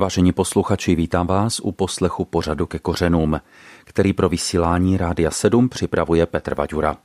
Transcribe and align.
Vážení 0.00 0.32
posluchači, 0.32 0.94
vítám 0.94 1.26
vás 1.26 1.60
u 1.60 1.72
poslechu 1.72 2.24
pořadu 2.24 2.66
ke 2.66 2.78
kořenům, 2.78 3.40
který 3.84 4.12
pro 4.12 4.28
vysílání 4.28 4.96
Rádia 4.96 5.30
7 5.30 5.68
připravuje 5.68 6.26
Petr 6.26 6.54
Vaďura. 6.54 6.96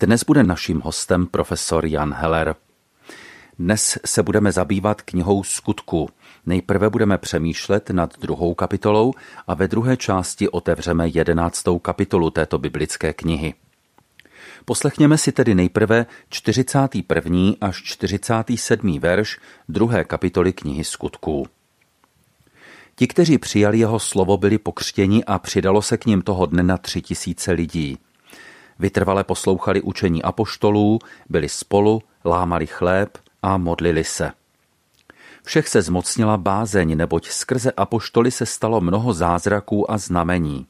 Dnes 0.00 0.24
bude 0.24 0.42
naším 0.42 0.80
hostem 0.80 1.26
profesor 1.26 1.86
Jan 1.86 2.14
Heller. 2.14 2.54
Dnes 3.58 3.98
se 4.06 4.22
budeme 4.22 4.52
zabývat 4.52 5.02
knihou 5.02 5.44
skutku. 5.44 6.08
Nejprve 6.46 6.90
budeme 6.90 7.18
přemýšlet 7.18 7.90
nad 7.90 8.18
druhou 8.18 8.54
kapitolou 8.54 9.12
a 9.46 9.54
ve 9.54 9.68
druhé 9.68 9.96
části 9.96 10.48
otevřeme 10.48 11.08
jedenáctou 11.08 11.78
kapitolu 11.78 12.30
této 12.30 12.58
biblické 12.58 13.12
knihy. 13.12 13.54
Poslechněme 14.64 15.18
si 15.18 15.32
tedy 15.32 15.54
nejprve 15.54 16.06
41. 16.28 17.38
až 17.60 17.82
47. 17.82 18.98
verš 18.98 19.38
druhé 19.68 20.04
kapitoly 20.04 20.52
knihy 20.52 20.84
skutků. 20.84 21.46
Ti, 22.98 23.06
kteří 23.06 23.38
přijali 23.38 23.78
jeho 23.78 23.98
slovo, 23.98 24.36
byli 24.36 24.58
pokřtěni 24.58 25.24
a 25.24 25.38
přidalo 25.38 25.82
se 25.82 25.96
k 25.96 26.06
ním 26.06 26.22
toho 26.22 26.46
dne 26.46 26.62
na 26.62 26.78
tři 26.78 27.02
tisíce 27.02 27.52
lidí. 27.52 27.98
Vytrvale 28.78 29.24
poslouchali 29.24 29.82
učení 29.82 30.22
apoštolů, 30.22 30.98
byli 31.28 31.48
spolu, 31.48 32.02
lámali 32.24 32.66
chléb 32.66 33.18
a 33.42 33.56
modlili 33.56 34.04
se. 34.04 34.32
Všech 35.44 35.68
se 35.68 35.82
zmocnila 35.82 36.36
bázeň, 36.36 36.96
neboť 36.96 37.28
skrze 37.28 37.72
apoštoly 37.72 38.30
se 38.30 38.46
stalo 38.46 38.80
mnoho 38.80 39.12
zázraků 39.12 39.90
a 39.90 39.98
znamení. 39.98 40.66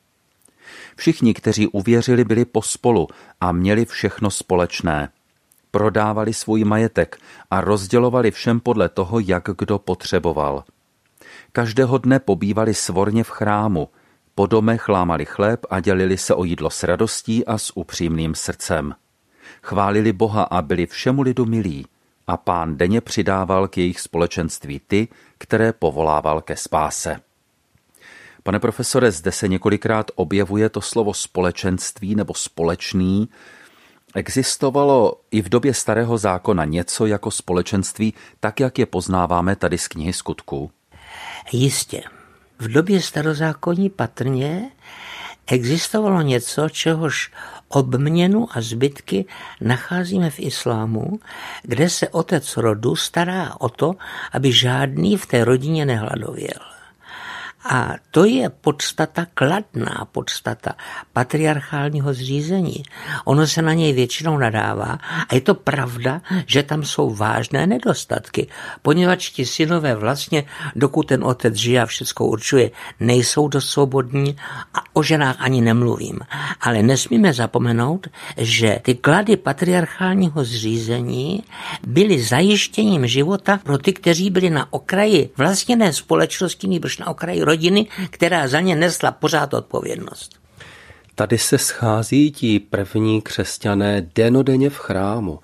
Všichni, 0.97 1.34
kteří 1.34 1.69
uvěřili, 1.69 2.24
byli 2.24 2.45
pospolu 2.45 3.08
a 3.41 3.52
měli 3.52 3.84
všechno 3.84 4.30
společné. 4.30 5.08
Prodávali 5.70 6.34
svůj 6.34 6.64
majetek 6.64 7.19
a 7.50 7.61
rozdělovali 7.61 8.30
všem 8.30 8.61
podle 8.61 8.88
toho, 8.88 9.20
jak 9.20 9.48
kdo 9.58 9.78
potřeboval– 9.78 10.64
Každého 11.56 11.98
dne 11.98 12.20
pobývali 12.20 12.74
svorně 12.74 13.24
v 13.24 13.30
chrámu, 13.30 13.88
po 14.34 14.47
domech 14.47 14.88
lámali 14.88 15.25
chléb 15.25 15.67
a 15.70 15.80
dělili 15.80 16.19
se 16.19 16.34
o 16.34 16.44
jídlo 16.44 16.70
s 16.70 16.83
radostí 16.83 17.47
a 17.47 17.58
s 17.58 17.77
upřímným 17.77 18.34
srdcem. 18.34 18.94
Chválili 19.62 20.12
Boha 20.12 20.42
a 20.42 20.62
byli 20.62 20.86
všemu 20.86 21.22
lidu 21.22 21.47
milí 21.47 21.86
a 22.27 22.36
pán 22.36 22.77
denně 22.77 23.00
přidával 23.00 23.69
k 23.69 23.78
jejich 23.78 24.00
společenství 24.00 24.80
ty, 24.86 25.08
které 25.39 25.72
povolával 25.72 26.41
ke 26.41 26.56
spáse. 26.56 27.20
Pane 28.42 28.61
profesore, 28.61 29.11
zde 29.11 29.33
se 29.33 29.48
několikrát 29.48 30.11
objevuje 30.14 30.69
to 30.69 30.80
slovo 30.80 31.14
společenství 31.14 32.14
nebo 32.14 32.34
společný. 32.34 33.28
Existovalo 34.14 35.20
i 35.30 35.42
v 35.42 35.48
době 35.48 35.75
starého 35.75 36.19
zákona 36.19 36.64
něco 36.64 37.06
jako 37.06 37.30
společenství, 37.30 38.14
tak 38.41 38.61
jak 38.61 38.78
je 38.78 38.86
poznáváme 38.86 39.56
tady 39.56 39.78
z 39.78 39.89
knihy 39.89 40.12
skutků? 40.12 40.70
Jistě. 41.52 42.02
V 42.58 42.69
době 42.69 43.02
starozákonní 43.02 43.91
patrně 43.91 44.70
existovalo 45.47 46.22
něco, 46.22 46.69
čehož 46.69 47.33
obměnu 47.69 48.48
a 48.50 48.61
zbytky 48.61 49.25
nacházíme 49.61 50.30
v 50.30 50.41
islámu, 50.41 51.20
kde 51.62 51.91
se 51.91 52.08
otec 52.08 52.56
rodu 52.56 52.97
stará 52.97 53.61
o 53.61 53.69
to, 53.69 53.94
aby 54.33 54.52
žádný 54.52 55.17
v 55.17 55.27
té 55.27 55.44
rodině 55.44 55.86
nehladověl. 55.86 56.75
A 57.69 57.95
to 58.11 58.25
je 58.25 58.48
podstata, 58.48 59.27
kladná 59.34 60.06
podstata 60.12 60.75
patriarchálního 61.12 62.14
zřízení. 62.14 62.83
Ono 63.25 63.47
se 63.47 63.62
na 63.62 63.73
něj 63.73 63.92
většinou 63.92 64.39
nadává 64.39 64.98
a 65.28 65.34
je 65.34 65.41
to 65.41 65.55
pravda, 65.55 66.23
že 66.47 66.62
tam 66.62 66.84
jsou 66.84 67.14
vážné 67.14 67.67
nedostatky, 67.67 68.47
poněvadž 68.83 69.31
ti 69.31 69.47
synové 69.47 69.95
vlastně, 69.95 70.45
dokud 70.77 71.06
ten 71.06 71.25
otec 71.25 71.55
žije 71.55 71.83
a 71.83 71.86
všechno 71.86 72.27
určuje, 72.27 72.70
nejsou 73.00 73.48
dost 73.48 73.69
svobodní 73.69 74.36
a 74.75 74.78
o 74.92 75.03
ženách 75.03 75.36
ani 75.39 75.61
nemluvím. 75.61 76.20
Ale 76.61 76.83
nesmíme 76.83 77.33
zapomenout, 77.33 78.06
že 78.36 78.78
ty 78.83 78.95
klady 78.95 79.36
patriarchálního 79.36 80.45
zřízení 80.45 81.42
byly 81.86 82.23
zajištěním 82.23 83.07
života 83.07 83.61
pro 83.63 83.79
ty, 83.79 83.92
kteří 83.92 84.30
byli 84.30 84.51
na 84.51 84.73
okraji 84.73 85.30
vlastně 85.36 85.77
ne 85.77 85.92
společnosti, 85.92 86.69
nebož 86.69 86.98
na 86.98 87.07
okraji 87.07 87.42
rodiny 87.42 87.55
rodiny, 87.56 87.86
která 88.11 88.48
za 88.48 88.61
ně 88.61 88.77
nesla 88.77 89.12
pořád 89.12 89.55
odpovědnost. 89.55 90.36
Tady 91.14 91.39
se 91.39 91.58
schází 91.58 92.30
ti 92.30 92.61
první 92.61 93.22
křesťané 93.22 94.11
denodenně 94.14 94.70
v 94.70 94.78
chrámu. 94.78 95.40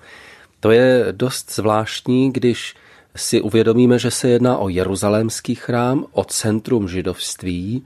To 0.59 0.71
je 0.71 1.05
dost 1.11 1.55
zvláštní, 1.55 2.31
když 2.33 2.75
si 3.15 3.41
uvědomíme, 3.41 3.99
že 3.99 4.11
se 4.11 4.29
jedná 4.29 4.57
o 4.57 4.69
jeruzalémský 4.69 5.55
chrám, 5.55 6.05
o 6.11 6.23
centrum 6.23 6.87
židovství, 6.87 7.85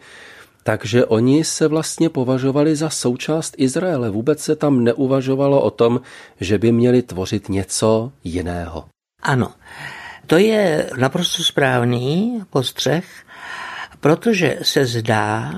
takže 0.63 1.05
oni 1.05 1.43
se 1.43 1.67
vlastně 1.67 2.09
považovali 2.09 2.75
za 2.75 2.89
součást 2.89 3.55
Izraele. 3.57 4.09
Vůbec 4.09 4.39
se 4.43 4.55
tam 4.55 4.83
neuvažovalo 4.83 5.61
o 5.61 5.71
tom, 5.71 6.01
že 6.39 6.57
by 6.57 6.71
měli 6.71 7.01
tvořit 7.01 7.49
něco 7.49 8.11
jiného. 8.23 8.85
Ano, 9.23 9.51
to 10.27 10.37
je 10.37 10.89
naprosto 10.97 11.43
správný 11.43 12.43
postřeh 12.49 13.05
protože 13.99 14.59
se 14.61 14.85
zdá, 14.85 15.53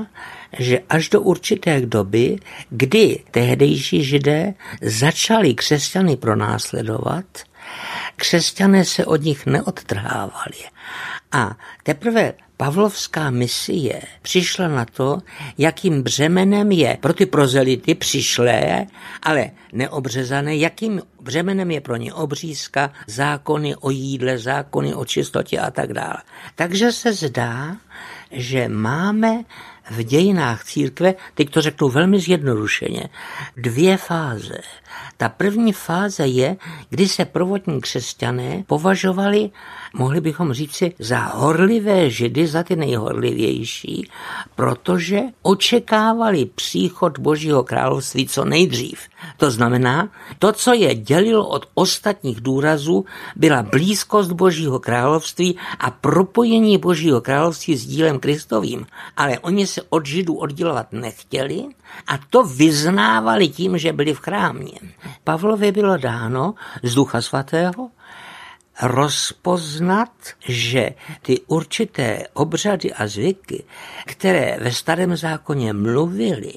že 0.59 0.79
až 0.89 1.09
do 1.09 1.21
určité 1.21 1.81
doby, 1.81 2.37
kdy 2.69 3.23
tehdejší 3.31 4.03
židé 4.03 4.53
začali 4.81 5.53
křesťany 5.53 6.17
pronásledovat, 6.17 7.25
křesťané 8.15 8.85
se 8.85 9.05
od 9.05 9.21
nich 9.21 9.45
neodtrhávali. 9.45 10.59
A 11.31 11.57
teprve 11.83 12.33
Pavlovská 12.57 13.29
misie 13.29 14.01
přišla 14.21 14.67
na 14.67 14.85
to, 14.85 15.19
jakým 15.57 16.03
břemenem 16.03 16.71
je 16.71 16.97
pro 17.01 17.13
ty 17.13 17.25
prozelity 17.25 17.95
přišlé, 17.95 18.85
ale 19.23 19.51
neobřezané, 19.73 20.55
jakým 20.55 21.01
břemenem 21.21 21.71
je 21.71 21.81
pro 21.81 21.95
ně 21.95 22.13
obřízka, 22.13 22.91
zákony 23.07 23.75
o 23.75 23.89
jídle, 23.89 24.37
zákony 24.37 24.93
o 24.93 25.05
čistotě 25.05 25.59
a 25.59 25.71
tak 25.71 25.93
dále. 25.93 26.17
Takže 26.55 26.91
se 26.91 27.13
zdá, 27.13 27.77
že 28.31 28.67
máme 28.67 29.43
v 29.91 30.03
dějinách 30.03 30.63
církve, 30.63 31.13
teď 31.33 31.49
to 31.49 31.61
řeknu 31.61 31.89
velmi 31.89 32.19
zjednodušeně, 32.19 33.09
dvě 33.57 33.97
fáze. 33.97 34.57
Ta 35.17 35.29
první 35.29 35.73
fáze 35.73 36.27
je, 36.27 36.57
kdy 36.89 37.07
se 37.07 37.25
prvotní 37.25 37.81
křesťané 37.81 38.63
považovali, 38.67 39.49
mohli 39.93 40.21
bychom 40.21 40.53
říci, 40.53 40.93
za 40.99 41.19
horlivé 41.19 42.09
židy, 42.09 42.47
za 42.47 42.63
ty 42.63 42.75
nejhorlivější, 42.75 44.09
protože 44.55 45.19
očekávali 45.41 46.45
příchod 46.45 47.19
Božího 47.19 47.63
království 47.63 48.27
co 48.27 48.45
nejdřív. 48.45 48.99
To 49.37 49.51
znamená, 49.51 50.09
to, 50.39 50.51
co 50.51 50.73
je 50.73 50.95
dělilo 50.95 51.47
od 51.47 51.65
ostatních 51.73 52.41
důrazů, 52.41 53.05
byla 53.35 53.63
blízkost 53.63 54.31
Božího 54.31 54.79
království 54.79 55.57
a 55.79 55.91
propojení 55.91 56.77
Božího 56.77 57.21
království 57.21 57.77
s 57.77 57.85
dílem 57.85 58.19
Kristovým. 58.19 58.85
Ale 59.17 59.39
oni 59.39 59.67
se 59.67 59.81
od 59.89 60.05
židů 60.05 60.35
oddělovat 60.35 60.87
nechtěli 60.91 61.65
a 62.07 62.17
to 62.29 62.43
vyznávali 62.43 63.47
tím, 63.47 63.77
že 63.77 63.93
byli 63.93 64.13
v 64.13 64.19
chrámě. 64.19 64.79
Pavlovi 65.23 65.71
bylo 65.71 65.97
dáno 65.97 66.53
z 66.83 66.95
Ducha 66.95 67.21
Svatého 67.21 67.88
rozpoznat, 68.81 70.11
že 70.47 70.89
ty 71.21 71.41
určité 71.47 72.23
obřady 72.33 72.93
a 72.93 73.07
zvyky, 73.07 73.63
které 74.05 74.57
ve 74.61 74.71
starém 74.71 75.15
zákoně 75.15 75.73
mluvili, 75.73 76.53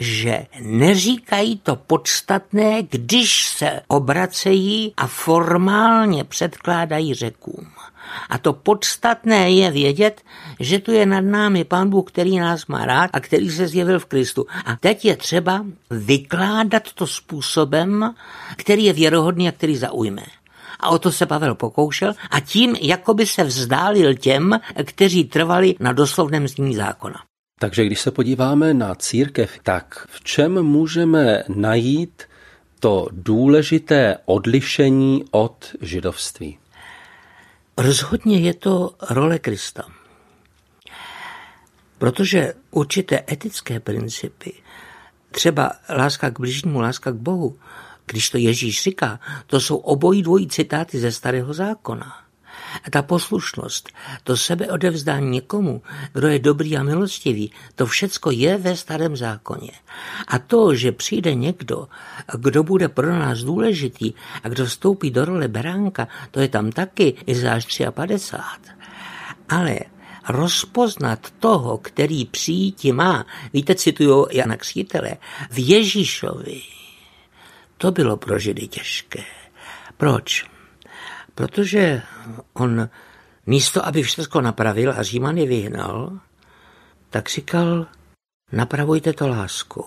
že 0.00 0.46
neříkají 0.60 1.58
to 1.58 1.76
podstatné, 1.76 2.82
když 2.82 3.46
se 3.46 3.80
obracejí 3.88 4.92
a 4.96 5.06
formálně 5.06 6.24
předkládají 6.24 7.14
řekům. 7.14 7.66
A 8.28 8.38
to 8.38 8.52
podstatné 8.52 9.50
je 9.50 9.70
vědět, 9.70 10.22
že 10.60 10.78
tu 10.78 10.92
je 10.92 11.06
nad 11.06 11.20
námi 11.20 11.64
Pán 11.64 11.90
Bůh, 11.90 12.10
který 12.10 12.38
nás 12.38 12.66
má 12.66 12.84
rád 12.86 13.10
a 13.12 13.20
který 13.20 13.50
se 13.50 13.68
zjevil 13.68 13.98
v 13.98 14.06
Kristu. 14.06 14.46
A 14.64 14.76
teď 14.76 15.04
je 15.04 15.16
třeba 15.16 15.64
vykládat 15.90 16.92
to 16.92 17.06
způsobem, 17.06 18.14
který 18.56 18.84
je 18.84 18.92
věrohodný 18.92 19.48
a 19.48 19.52
který 19.52 19.76
zaujme. 19.76 20.22
A 20.80 20.88
o 20.90 20.98
to 20.98 21.12
se 21.12 21.26
Pavel 21.26 21.54
pokoušel 21.54 22.12
a 22.30 22.40
tím 22.40 22.76
jakoby 22.80 23.26
se 23.26 23.44
vzdálil 23.44 24.14
těm, 24.14 24.60
kteří 24.84 25.24
trvali 25.24 25.74
na 25.80 25.92
doslovném 25.92 26.48
znění 26.48 26.74
zákona. 26.74 27.20
Takže 27.60 27.84
když 27.84 28.00
se 28.00 28.10
podíváme 28.10 28.74
na 28.74 28.94
církev, 28.94 29.58
tak 29.62 30.06
v 30.10 30.24
čem 30.24 30.62
můžeme 30.62 31.42
najít 31.48 32.22
to 32.80 33.08
důležité 33.12 34.16
odlišení 34.24 35.24
od 35.30 35.74
židovství? 35.80 36.58
Rozhodně 37.76 38.38
je 38.38 38.54
to 38.54 38.94
role 39.10 39.38
Krista. 39.38 39.82
Protože 41.98 42.54
určité 42.70 43.24
etické 43.32 43.80
principy, 43.80 44.52
třeba 45.30 45.72
láska 45.96 46.30
k 46.30 46.40
bližnímu, 46.40 46.80
láska 46.80 47.10
k 47.10 47.14
Bohu, 47.14 47.58
když 48.10 48.30
to 48.30 48.38
Ježíš 48.38 48.82
říká, 48.82 49.20
to 49.46 49.60
jsou 49.60 49.76
obojí 49.76 50.22
dvojí 50.22 50.48
citáty 50.48 50.98
ze 51.00 51.12
starého 51.12 51.54
zákona. 51.54 52.16
ta 52.90 53.02
poslušnost, 53.02 53.88
to 54.24 54.36
sebeodevzdání 54.36 55.30
někomu, 55.30 55.82
kdo 56.12 56.28
je 56.28 56.38
dobrý 56.38 56.76
a 56.76 56.82
milostivý, 56.82 57.52
to 57.74 57.86
všecko 57.86 58.30
je 58.30 58.58
ve 58.58 58.76
starém 58.76 59.16
zákoně. 59.16 59.72
A 60.28 60.38
to, 60.38 60.74
že 60.74 60.92
přijde 60.92 61.34
někdo, 61.34 61.88
kdo 62.38 62.62
bude 62.62 62.88
pro 62.88 63.18
nás 63.18 63.38
důležitý 63.38 64.12
a 64.42 64.48
kdo 64.48 64.66
vstoupí 64.66 65.10
do 65.10 65.24
role 65.24 65.48
beránka, 65.48 66.08
to 66.30 66.40
je 66.40 66.48
tam 66.48 66.72
taky 66.72 67.14
Izáš 67.26 67.80
53. 67.90 68.36
Ale 69.48 69.78
rozpoznat 70.28 71.30
toho, 71.38 71.78
který 71.78 72.24
přijíti 72.24 72.92
má, 72.92 73.26
víte, 73.52 73.74
cituju 73.74 74.26
Jana 74.30 74.56
Křítele, 74.56 75.16
v 75.50 75.68
Ježíšovi, 75.68 76.60
to 77.80 77.90
bylo 77.90 78.16
pro 78.16 78.38
Židy 78.38 78.68
těžké. 78.68 79.22
Proč? 79.96 80.46
Protože 81.34 82.02
on 82.52 82.88
místo, 83.46 83.86
aby 83.86 84.02
všechno 84.02 84.40
napravil 84.40 84.92
a 84.96 85.02
Říman 85.02 85.36
je 85.36 85.46
vyhnal, 85.46 86.18
tak 87.10 87.28
říkal, 87.28 87.86
napravujte 88.52 89.12
to 89.12 89.28
láskou. 89.28 89.84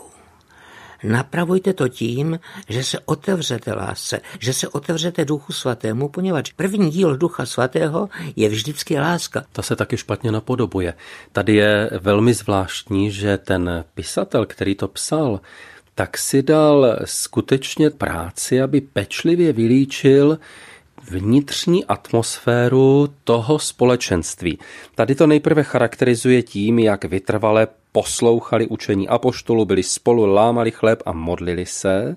Napravujte 1.03 1.73
to 1.73 1.87
tím, 1.87 2.39
že 2.69 2.83
se 2.83 2.99
otevřete 2.99 3.73
lásce, 3.73 4.21
že 4.39 4.53
se 4.53 4.67
otevřete 4.67 5.25
Duchu 5.25 5.53
Svatému, 5.53 6.09
poněvadž 6.09 6.51
první 6.51 6.91
díl 6.91 7.17
Ducha 7.17 7.45
Svatého 7.45 8.09
je 8.35 8.49
vždycky 8.49 8.99
láska. 8.99 9.45
Ta 9.51 9.61
se 9.61 9.75
taky 9.75 9.97
špatně 9.97 10.31
napodobuje. 10.31 10.93
Tady 11.31 11.55
je 11.55 11.89
velmi 11.99 12.33
zvláštní, 12.33 13.11
že 13.11 13.37
ten 13.37 13.85
pisatel, 13.93 14.45
který 14.45 14.75
to 14.75 14.87
psal, 14.87 15.39
tak 15.95 16.17
si 16.17 16.43
dal 16.43 16.99
skutečně 17.05 17.89
práci, 17.89 18.61
aby 18.61 18.81
pečlivě 18.81 19.53
vylíčil 19.53 20.39
vnitřní 21.09 21.85
atmosféru 21.85 23.13
toho 23.23 23.59
společenství. 23.59 24.59
Tady 24.95 25.15
to 25.15 25.27
nejprve 25.27 25.63
charakterizuje 25.63 26.43
tím, 26.43 26.79
jak 26.79 27.05
vytrvale 27.05 27.67
poslouchali 27.91 28.67
učení 28.67 29.07
apoštolu, 29.07 29.65
byli 29.65 29.83
spolu, 29.83 30.25
lámali 30.25 30.71
chléb 30.71 31.03
a 31.05 31.11
modlili 31.11 31.65
se. 31.65 32.15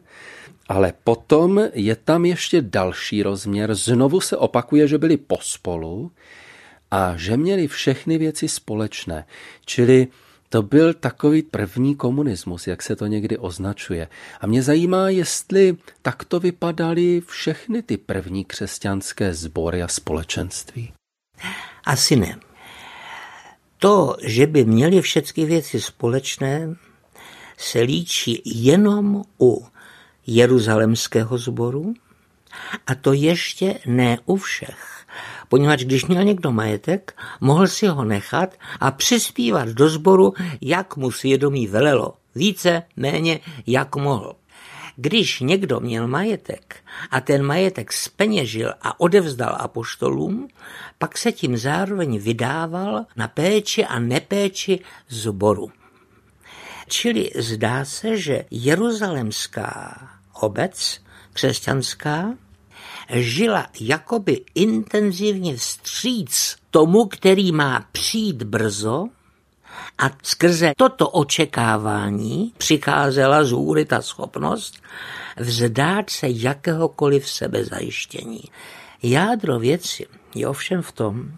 Ale 0.68 0.92
potom 1.04 1.60
je 1.74 1.96
tam 1.96 2.24
ještě 2.24 2.62
další 2.62 3.22
rozměr. 3.22 3.74
Znovu 3.74 4.20
se 4.20 4.36
opakuje, 4.36 4.88
že 4.88 4.98
byli 4.98 5.16
pospolu 5.16 6.10
a 6.90 7.14
že 7.16 7.36
měli 7.36 7.66
všechny 7.66 8.18
věci 8.18 8.48
společné. 8.48 9.24
Čili 9.64 10.06
to 10.48 10.62
byl 10.62 10.94
takový 10.94 11.42
první 11.42 11.94
komunismus, 11.96 12.66
jak 12.66 12.82
se 12.82 12.96
to 12.96 13.06
někdy 13.06 13.38
označuje. 13.38 14.08
A 14.40 14.46
mě 14.46 14.62
zajímá, 14.62 15.08
jestli 15.08 15.76
takto 16.02 16.40
vypadaly 16.40 17.22
všechny 17.26 17.82
ty 17.82 17.96
první 17.96 18.44
křesťanské 18.44 19.34
sbory 19.34 19.82
a 19.82 19.88
společenství. 19.88 20.92
Asi 21.84 22.16
ne. 22.16 22.38
To, 23.78 24.16
že 24.24 24.46
by 24.46 24.64
měli 24.64 25.00
všechny 25.00 25.44
věci 25.44 25.80
společné, 25.80 26.76
se 27.56 27.80
líčí 27.80 28.42
jenom 28.44 29.22
u 29.40 29.66
Jeruzalemského 30.26 31.38
sboru 31.38 31.94
a 32.86 32.94
to 32.94 33.12
ještě 33.12 33.78
ne 33.86 34.18
u 34.24 34.36
všech 34.36 35.05
poněvadž 35.48 35.84
když 35.84 36.06
měl 36.06 36.24
někdo 36.24 36.52
majetek, 36.52 37.14
mohl 37.40 37.66
si 37.66 37.86
ho 37.86 38.04
nechat 38.04 38.54
a 38.80 38.90
přispívat 38.90 39.68
do 39.68 39.88
sboru, 39.88 40.34
jak 40.60 40.96
mu 40.96 41.10
svědomí 41.10 41.66
velelo. 41.66 42.14
Více, 42.34 42.82
méně, 42.96 43.40
jak 43.66 43.96
mohl. 43.96 44.36
Když 44.96 45.40
někdo 45.40 45.80
měl 45.80 46.08
majetek 46.08 46.76
a 47.10 47.20
ten 47.20 47.42
majetek 47.42 47.92
speněžil 47.92 48.72
a 48.82 49.00
odevzdal 49.00 49.56
apoštolům, 49.60 50.48
pak 50.98 51.18
se 51.18 51.32
tím 51.32 51.56
zároveň 51.56 52.18
vydával 52.18 53.04
na 53.16 53.28
péči 53.28 53.84
a 53.84 53.98
nepéči 53.98 54.80
zboru. 55.08 55.70
Čili 56.88 57.30
zdá 57.36 57.84
se, 57.84 58.16
že 58.16 58.44
jeruzalemská 58.50 60.00
obec 60.40 61.00
křesťanská 61.32 62.34
žila 63.10 63.66
jakoby 63.80 64.44
intenzivně 64.54 65.56
vstříc 65.56 66.56
tomu, 66.70 67.06
který 67.06 67.52
má 67.52 67.86
přijít 67.92 68.42
brzo 68.42 69.06
a 69.98 70.10
skrze 70.22 70.72
toto 70.76 71.08
očekávání 71.10 72.52
přicházela 72.58 73.44
z 73.44 73.50
hůry 73.50 73.84
ta 73.84 74.02
schopnost 74.02 74.82
vzdát 75.36 76.10
se 76.10 76.26
jakéhokoliv 76.30 77.28
sebezajištění. 77.28 78.40
Jádro 79.02 79.58
věci 79.58 80.06
je 80.34 80.48
ovšem 80.48 80.82
v 80.82 80.92
tom, 80.92 81.32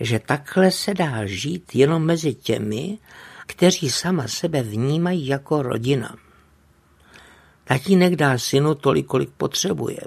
že 0.00 0.18
takhle 0.18 0.70
se 0.70 0.94
dá 0.94 1.26
žít 1.26 1.74
jenom 1.74 2.04
mezi 2.04 2.34
těmi, 2.34 2.98
kteří 3.46 3.90
sama 3.90 4.28
sebe 4.28 4.62
vnímají 4.62 5.26
jako 5.26 5.62
rodina. 5.62 6.16
Tatínek 7.64 8.16
dá 8.16 8.38
synu 8.38 8.74
tolik, 8.74 9.06
kolik 9.06 9.30
potřebuje. 9.30 9.98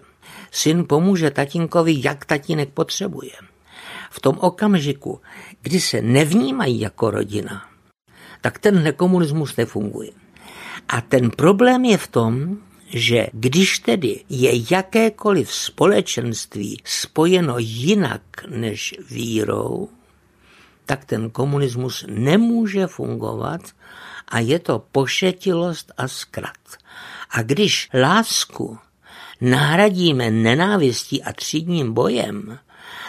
Syn 0.55 0.85
pomůže 0.87 1.31
tatínkovi, 1.31 1.95
jak 1.97 2.25
tatínek 2.25 2.69
potřebuje. 2.69 3.31
V 4.11 4.19
tom 4.19 4.37
okamžiku, 4.39 5.21
kdy 5.61 5.81
se 5.81 6.01
nevnímají 6.01 6.79
jako 6.79 7.11
rodina, 7.11 7.69
tak 8.41 8.59
ten 8.59 8.93
komunismus 8.93 9.55
nefunguje. 9.55 10.11
A 10.87 11.01
ten 11.01 11.31
problém 11.31 11.85
je 11.85 11.97
v 11.97 12.07
tom, 12.07 12.57
že 12.87 13.27
když 13.33 13.79
tedy 13.79 14.23
je 14.29 14.51
jakékoliv 14.71 15.53
společenství 15.53 16.81
spojeno 16.85 17.55
jinak 17.57 18.21
než 18.47 18.95
vírou, 19.09 19.89
tak 20.85 21.05
ten 21.05 21.29
komunismus 21.29 22.05
nemůže 22.07 22.87
fungovat 22.87 23.61
a 24.27 24.39
je 24.39 24.59
to 24.59 24.79
pošetilost 24.91 25.91
a 25.97 26.07
zkrat. 26.07 26.63
A 27.29 27.41
když 27.41 27.89
lásku 27.93 28.79
nahradíme 29.41 30.31
nenávistí 30.31 31.23
a 31.23 31.33
třídním 31.33 31.93
bojem, 31.93 32.59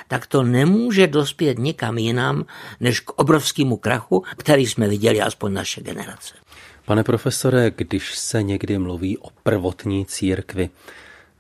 tak 0.09 0.27
to 0.27 0.43
nemůže 0.43 1.07
dospět 1.07 1.59
nikam 1.59 1.99
jinam, 1.99 2.47
než 2.81 3.01
k 3.01 3.11
obrovskému 3.11 3.77
krachu, 3.77 4.25
který 4.37 4.67
jsme 4.67 4.89
viděli 4.89 5.21
aspoň 5.21 5.53
naše 5.53 5.81
generace. 5.81 6.35
Pane 6.85 7.05
profesore, 7.05 7.71
když 7.77 8.19
se 8.19 8.43
někdy 8.43 8.79
mluví 8.79 9.19
o 9.19 9.29
prvotní 9.43 10.07
církvi, 10.07 10.71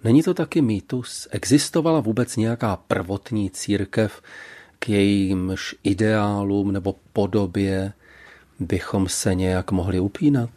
není 0.04 0.22
to 0.22 0.34
taky 0.34 0.62
mýtus? 0.62 1.28
Existovala 1.30 2.00
vůbec 2.00 2.36
nějaká 2.36 2.76
prvotní 2.76 3.50
církev, 3.50 4.22
k 4.78 4.88
jejímž 4.88 5.74
ideálům 5.82 6.72
nebo 6.72 6.94
podobě 7.12 7.92
bychom 8.60 9.08
se 9.08 9.34
nějak 9.34 9.72
mohli 9.72 10.00
upínat? 10.00 10.50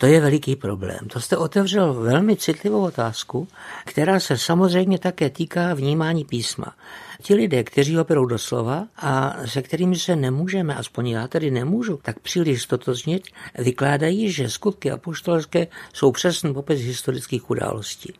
To 0.00 0.06
je 0.06 0.20
veliký 0.20 0.56
problém. 0.56 0.98
To 1.12 1.20
jste 1.20 1.36
otevřel 1.36 1.94
velmi 1.94 2.36
citlivou 2.36 2.82
otázku, 2.82 3.48
která 3.84 4.20
se 4.20 4.38
samozřejmě 4.38 4.98
také 4.98 5.30
týká 5.30 5.74
vnímání 5.74 6.24
písma. 6.24 6.74
Ti 7.22 7.34
lidé, 7.34 7.64
kteří 7.64 7.96
ho 7.96 8.04
berou 8.04 8.26
doslova 8.26 8.86
a 8.96 9.36
se 9.46 9.62
kterými 9.62 9.96
se 9.96 10.16
nemůžeme, 10.16 10.74
aspoň 10.74 11.08
já 11.08 11.28
tedy 11.28 11.50
nemůžu, 11.50 11.98
tak 12.02 12.18
příliš 12.18 12.62
stotožnit, 12.62 13.28
vykládají, 13.58 14.32
že 14.32 14.50
skutky 14.50 14.90
apoštolské 14.90 15.66
jsou 15.92 16.12
přesný 16.12 16.54
popis 16.54 16.80
historických 16.80 17.50
událostí. 17.50 18.12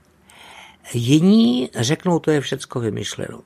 Jiní 0.93 1.71
řeknou, 1.75 2.19
to 2.19 2.31
je 2.31 2.41
všecko 2.41 2.81
vymyšleno. 2.81 3.41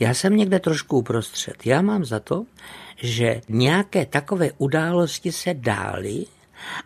Já 0.00 0.14
jsem 0.14 0.36
někde 0.36 0.60
trošku 0.60 0.98
uprostřed. 0.98 1.66
Já 1.66 1.82
mám 1.82 2.04
za 2.04 2.20
to, 2.20 2.44
že 2.96 3.40
nějaké 3.48 4.06
takové 4.06 4.50
události 4.58 5.32
se 5.32 5.54
dály 5.54 6.24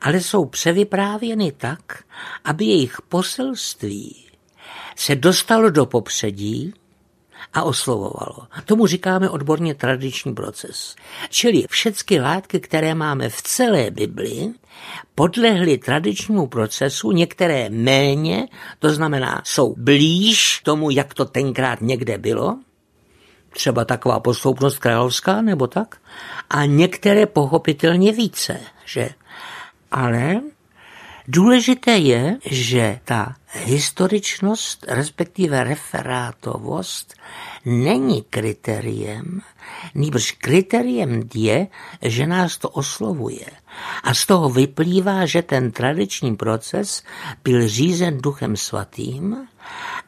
ale 0.00 0.21
jsou 0.21 0.45
převyprávěny 0.45 1.52
tak, 1.52 2.05
aby 2.45 2.64
jejich 2.64 2.97
poselství 3.09 4.26
se 4.97 5.14
dostalo 5.17 5.71
do 5.71 5.87
popředí 5.87 6.75
a 7.52 7.62
oslovovalo. 7.62 8.47
Tomu 8.64 8.87
říkáme 8.87 9.31
odborně 9.31 9.75
tradiční 9.75 10.35
proces. 10.35 10.97
Čili 11.29 11.64
všechny 11.71 12.21
látky, 12.21 12.61
které 12.61 12.95
máme 12.95 13.29
v 13.29 13.43
celé 13.43 13.91
Bibli, 13.91 14.52
podlehly 15.14 15.79
tradičnímu 15.79 16.47
procesu, 16.47 17.12
některé 17.12 17.71
méně, 17.71 18.49
to 18.79 18.91
znamená, 18.91 19.43
jsou 19.45 19.75
blíž 19.79 20.61
tomu, 20.64 20.91
jak 20.91 21.14
to 21.14 21.25
tenkrát 21.25 21.81
někde 21.81 22.19
bylo, 22.19 22.59
třeba 23.50 23.85
taková 23.85 24.21
posloupnost 24.21 24.79
královská 24.79 25.43
nebo 25.43 25.67
tak, 25.67 25.97
a 26.50 26.64
některé 26.64 27.26
pochopitelně 27.26 28.12
více, 28.12 28.61
že 28.85 29.11
ale 29.92 30.40
důležité 31.28 31.96
je, 31.96 32.38
že 32.44 33.00
ta 33.04 33.34
historičnost, 33.52 34.84
respektive 34.88 35.64
referátovost, 35.64 37.14
není 37.64 38.22
kritériem, 38.22 39.40
nýbrž 39.94 40.32
kritériem 40.32 41.28
je, 41.34 41.66
že 42.02 42.26
nás 42.26 42.58
to 42.58 42.68
oslovuje. 42.68 43.46
A 44.02 44.14
z 44.14 44.26
toho 44.26 44.50
vyplývá, 44.50 45.26
že 45.26 45.42
ten 45.42 45.70
tradiční 45.70 46.37
proces 46.37 47.02
byl 47.44 47.68
řízen 47.68 48.18
duchem 48.18 48.56
svatým 48.56 49.49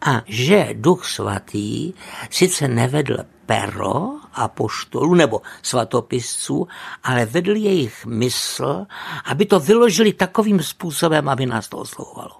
a 0.06 0.22
že 0.26 0.68
duch 0.72 1.04
svatý 1.04 1.92
sice 2.30 2.68
nevedl 2.68 3.16
pero 3.46 4.24
apoštolů 4.34 5.14
nebo 5.14 5.42
svatopisců, 5.62 6.68
ale 7.02 7.26
vedl 7.26 7.56
jejich 7.56 8.06
mysl, 8.06 8.86
aby 9.24 9.46
to 9.46 9.60
vyložili 9.60 10.12
takovým 10.12 10.62
způsobem, 10.62 11.28
aby 11.28 11.46
nás 11.46 11.68
to 11.68 11.78
oslovovalo. 11.78 12.32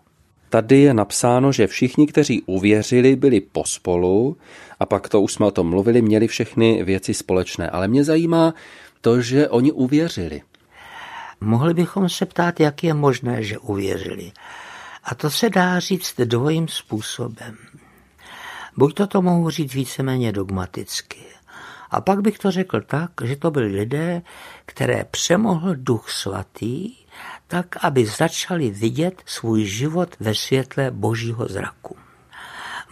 Tady 0.49 0.81
je 0.81 0.95
napsáno, 0.95 1.53
že 1.53 1.67
všichni, 1.67 2.07
kteří 2.07 2.43
uvěřili, 2.47 3.17
byli 3.17 3.41
pospolu 3.41 4.37
a 4.81 4.87
pak 4.87 5.09
to 5.09 5.21
už 5.21 5.33
jsme 5.33 5.47
o 5.47 5.51
tom 5.51 5.69
mluvili, 5.69 6.03
měli 6.03 6.29
všechny 6.29 6.85
věci 6.85 7.15
společné. 7.15 7.71
Ale 7.71 7.89
mě 7.89 8.05
zajímá 8.05 8.55
to, 9.01 9.21
že 9.21 9.49
oni 9.49 9.73
uvěřili. 9.73 10.43
Mohli 11.41 11.75
bychom 11.75 12.09
se 12.09 12.27
ptát, 12.27 12.61
jak 12.61 12.85
je 12.85 12.95
možné, 12.95 13.43
že 13.43 13.59
uvěřili. 13.59 14.33
A 15.05 15.15
to 15.15 15.31
se 15.31 15.51
dá 15.51 15.81
říct 15.81 16.15
dvojím 16.25 16.69
způsobem. 16.69 17.57
Buď 18.77 18.95
to 18.95 19.07
to 19.07 19.23
mohu 19.23 19.51
říct 19.51 19.75
víceméně 19.75 20.33
dogmaticky. 20.33 21.21
A 21.95 22.01
pak 22.01 22.21
bych 22.21 22.39
to 22.39 22.51
řekl 22.51 22.81
tak, 22.81 23.11
že 23.25 23.37
to 23.37 23.51
byli 23.51 23.67
lidé, 23.67 24.23
které 24.67 25.05
přemohl 25.11 25.75
duch 25.75 26.11
svatý, 26.11 26.97
tak, 27.47 27.85
aby 27.85 28.07
začali 28.07 28.71
vidět 28.71 29.23
svůj 29.27 29.65
život 29.65 30.17
ve 30.21 30.35
světle 30.35 30.91
božího 30.91 31.49
zraku. 31.49 31.97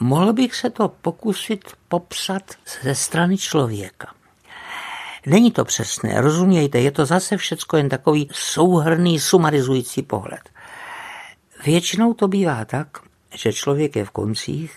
Mohl 0.00 0.32
bych 0.32 0.54
se 0.54 0.70
to 0.70 0.88
pokusit 0.88 1.72
popsat 1.88 2.42
ze 2.82 2.94
strany 2.94 3.38
člověka. 3.38 4.14
Není 5.26 5.50
to 5.50 5.64
přesné, 5.64 6.20
rozumějte, 6.20 6.80
je 6.80 6.90
to 6.90 7.06
zase 7.06 7.36
všecko 7.36 7.76
jen 7.76 7.88
takový 7.88 8.28
souhrný, 8.32 9.20
sumarizující 9.20 10.02
pohled. 10.02 10.50
Většinou 11.64 12.14
to 12.14 12.28
bývá 12.28 12.64
tak, 12.64 12.88
že 13.34 13.52
člověk 13.52 13.96
je 13.96 14.04
v 14.04 14.10
koncích 14.10 14.74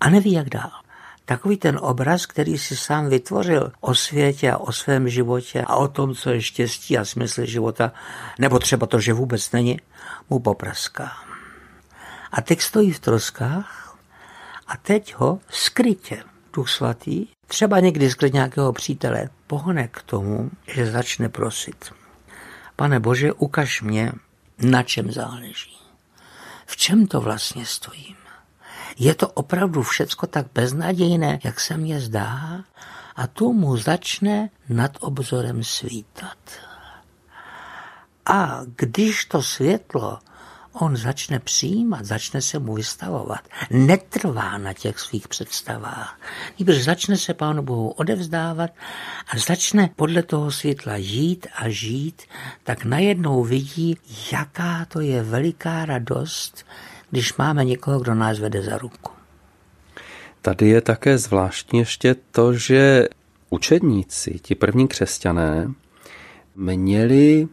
a 0.00 0.10
neví, 0.10 0.32
jak 0.32 0.48
dál. 0.48 0.87
Takový 1.28 1.56
ten 1.56 1.78
obraz, 1.82 2.26
který 2.26 2.58
si 2.58 2.76
sám 2.76 3.08
vytvořil 3.08 3.72
o 3.80 3.94
světě 3.94 4.52
a 4.52 4.56
o 4.56 4.72
svém 4.72 5.08
životě 5.08 5.62
a 5.66 5.76
o 5.76 5.88
tom, 5.88 6.14
co 6.14 6.30
je 6.30 6.42
štěstí 6.42 6.98
a 6.98 7.04
smysl 7.04 7.44
života, 7.44 7.92
nebo 8.38 8.58
třeba 8.58 8.86
to, 8.86 9.00
že 9.00 9.12
vůbec 9.12 9.52
není, 9.52 9.80
mu 10.30 10.38
popraská. 10.38 11.12
A 12.32 12.40
teď 12.40 12.60
stojí 12.60 12.92
v 12.92 12.98
troskách 12.98 13.96
a 14.66 14.76
teď 14.76 15.14
ho 15.14 15.40
skrytě 15.48 16.24
Duch 16.52 16.68
Svatý, 16.68 17.26
třeba 17.46 17.80
někdy 17.80 18.10
skrz 18.10 18.32
nějakého 18.32 18.72
přítele, 18.72 19.28
pohne 19.46 19.88
k 19.88 20.02
tomu, 20.02 20.50
že 20.66 20.90
začne 20.90 21.28
prosit. 21.28 21.92
Pane 22.76 23.00
Bože, 23.00 23.32
ukaž 23.32 23.82
mě, 23.82 24.12
na 24.58 24.82
čem 24.82 25.12
záleží. 25.12 25.76
V 26.66 26.76
čem 26.76 27.06
to 27.06 27.20
vlastně 27.20 27.66
stojím? 27.66 28.27
Je 28.98 29.14
to 29.14 29.28
opravdu 29.28 29.82
všecko 29.82 30.26
tak 30.26 30.46
beznadějné, 30.54 31.38
jak 31.44 31.60
se 31.60 31.76
mně 31.76 32.00
zdá? 32.00 32.64
A 33.16 33.26
tu 33.26 33.52
mu 33.52 33.76
začne 33.76 34.50
nad 34.68 34.92
obzorem 35.00 35.64
svítat. 35.64 36.38
A 38.26 38.60
když 38.76 39.24
to 39.24 39.42
světlo 39.42 40.18
on 40.80 40.96
začne 40.96 41.38
přijímat, 41.38 42.04
začne 42.04 42.42
se 42.42 42.58
mu 42.58 42.74
vystavovat. 42.74 43.40
Netrvá 43.70 44.58
na 44.58 44.72
těch 44.72 44.98
svých 44.98 45.28
představách. 45.28 46.20
Nýbrž 46.58 46.84
začne 46.84 47.16
se 47.16 47.34
Pánu 47.34 47.62
Bohu 47.62 47.90
odevzdávat 47.90 48.70
a 49.28 49.38
začne 49.38 49.90
podle 49.96 50.22
toho 50.22 50.50
světla 50.50 50.98
žít 50.98 51.46
a 51.56 51.68
žít, 51.68 52.22
tak 52.64 52.84
najednou 52.84 53.44
vidí, 53.44 53.98
jaká 54.32 54.84
to 54.84 55.00
je 55.00 55.22
veliká 55.22 55.84
radost, 55.84 56.66
když 57.10 57.36
máme 57.36 57.64
někoho, 57.64 58.00
kdo 58.00 58.14
nás 58.14 58.38
vede 58.38 58.62
za 58.62 58.78
ruku. 58.78 59.12
Tady 60.42 60.68
je 60.68 60.80
také 60.80 61.18
zvláštní 61.18 61.78
ještě 61.78 62.16
to, 62.30 62.54
že 62.54 63.08
učedníci, 63.50 64.38
ti 64.42 64.54
první 64.54 64.88
křesťané, 64.88 65.72
měli 66.54 67.48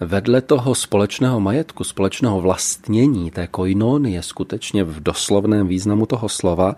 vedle 0.00 0.40
toho 0.40 0.74
společného 0.74 1.40
majetku, 1.40 1.84
společného 1.84 2.40
vlastnění, 2.40 3.30
té 3.30 3.46
koinonie, 3.46 4.22
skutečně 4.22 4.84
v 4.84 5.00
doslovném 5.02 5.68
významu 5.68 6.06
toho 6.06 6.28
slova, 6.28 6.76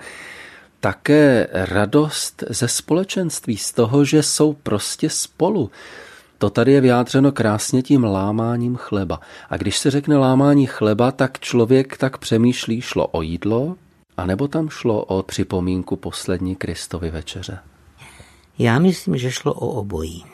také 0.80 1.48
radost 1.52 2.44
ze 2.48 2.68
společenství, 2.68 3.56
z 3.56 3.72
toho, 3.72 4.04
že 4.04 4.22
jsou 4.22 4.52
prostě 4.52 5.10
spolu. 5.10 5.70
To 6.42 6.50
tady 6.50 6.72
je 6.72 6.80
vyjádřeno 6.80 7.32
krásně 7.32 7.82
tím 7.82 8.04
lámáním 8.04 8.76
chleba. 8.76 9.20
A 9.50 9.56
když 9.56 9.78
se 9.78 9.90
řekne 9.90 10.16
lámání 10.16 10.66
chleba, 10.66 11.12
tak 11.12 11.40
člověk 11.40 11.96
tak 11.96 12.18
přemýšlí, 12.18 12.80
šlo 12.80 13.06
o 13.06 13.22
jídlo, 13.22 13.76
anebo 14.16 14.48
tam 14.48 14.68
šlo 14.68 15.04
o 15.04 15.22
připomínku 15.22 15.96
poslední 15.96 16.56
Kristovy 16.56 17.10
večeře? 17.10 17.58
Já 18.58 18.78
myslím, 18.78 19.16
že 19.16 19.30
šlo 19.30 19.54
o 19.54 19.66
obojí 19.68 20.24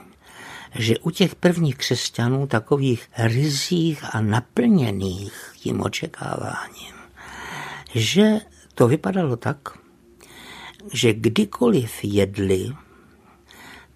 že 0.74 0.98
u 0.98 1.10
těch 1.10 1.34
prvních 1.34 1.76
křesťanů 1.76 2.46
takových 2.46 3.08
rizích 3.18 4.04
a 4.14 4.20
naplněných 4.20 5.52
tím 5.56 5.80
očekáváním, 5.80 6.94
že 7.94 8.38
to 8.74 8.88
vypadalo 8.88 9.36
tak, 9.36 9.58
že 10.92 11.12
kdykoliv 11.12 12.04
jedli, 12.04 12.72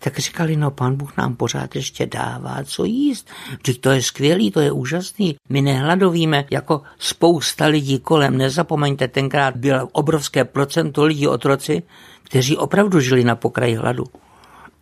tak 0.05 0.19
říkali, 0.19 0.57
no 0.57 0.71
pan 0.71 0.97
Bůh 0.97 1.17
nám 1.17 1.37
pořád 1.37 1.77
ještě 1.77 2.07
dává 2.07 2.65
co 2.65 2.85
jíst. 2.85 3.31
Vždyť 3.59 3.81
to 3.81 3.91
je 3.91 4.03
skvělý, 4.03 4.51
to 4.51 4.61
je 4.61 4.73
úžasný. 4.73 5.37
My 5.49 5.61
nehladovíme 5.61 6.45
jako 6.51 6.83
spousta 6.99 7.67
lidí 7.67 7.99
kolem. 7.99 8.39
Nezapomeňte, 8.39 9.09
tenkrát 9.09 9.57
bylo 9.57 9.89
obrovské 9.93 10.45
procento 10.45 11.05
lidí 11.05 11.29
otroci, 11.29 11.83
kteří 12.23 12.57
opravdu 12.57 13.01
žili 13.01 13.25
na 13.25 13.37
pokraji 13.37 13.75
hladu. 13.75 14.05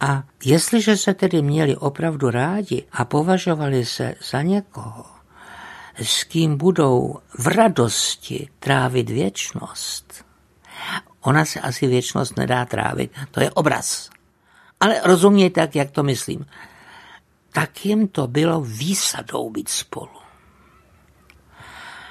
A 0.01 0.23
jestliže 0.45 0.97
se 0.97 1.15
tedy 1.15 1.43
měli 1.43 1.77
opravdu 1.77 2.31
rádi 2.31 2.85
a 2.93 3.05
považovali 3.05 3.85
se 3.85 4.15
za 4.31 4.43
někoho, 4.43 5.05
s 6.03 6.25
kým 6.25 6.57
budou 6.57 7.17
v 7.39 7.47
radosti 7.47 8.49
trávit 8.59 9.11
věčnost, 9.11 10.25
ona 11.21 11.45
se 11.45 11.61
asi 11.61 11.87
věčnost 11.87 12.37
nedá 12.37 12.65
trávit, 12.65 13.13
to 13.31 13.41
je 13.41 13.51
obraz. 13.51 14.11
Ale 14.81 15.01
rozumějte 15.05 15.61
tak, 15.61 15.75
jak 15.75 15.91
to 15.91 16.03
myslím. 16.03 16.47
Tak 17.53 17.87
jim 17.87 18.09
to 18.09 18.27
bylo 18.27 18.61
výsadou 18.61 19.51
být 19.51 19.69
spolu. 19.69 20.21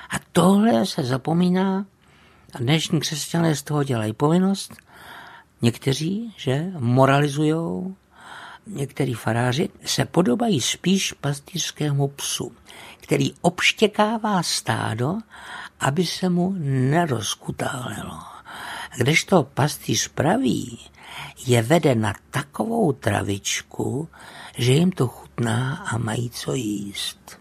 A 0.09 0.15
tohle 0.31 0.85
se 0.85 1.03
zapomíná 1.03 1.85
a 2.53 2.57
dnešní 2.57 2.99
křesťané 2.99 3.55
z 3.55 3.63
toho 3.63 3.83
dělají 3.83 4.13
povinnost– 4.13 4.73
Někteří, 5.61 6.33
že, 6.37 6.65
moralizují, 6.77 7.95
některý 8.67 9.13
faráři 9.13 9.69
se 9.85 10.05
podobají 10.05 10.61
spíš 10.61 11.13
pastýřskému 11.13 12.07
psu, 12.07 12.51
který 12.97 13.33
obštěkává 13.41 14.43
stádo, 14.43 15.17
aby 15.79 16.05
se 16.05 16.29
mu 16.29 16.55
nerozkutálelo. 16.59 18.19
Kdežto 18.97 19.43
pastýř 19.43 20.07
praví 20.07 20.79
je 21.47 21.61
vede 21.61 21.95
na 21.95 22.13
takovou 22.31 22.91
travičku, 22.91 24.07
že 24.57 24.71
jim 24.71 24.91
to 24.91 25.07
chutná 25.07 25.75
a 25.75 25.97
mají 25.97 26.29
co 26.29 26.53
jíst. 26.53 27.39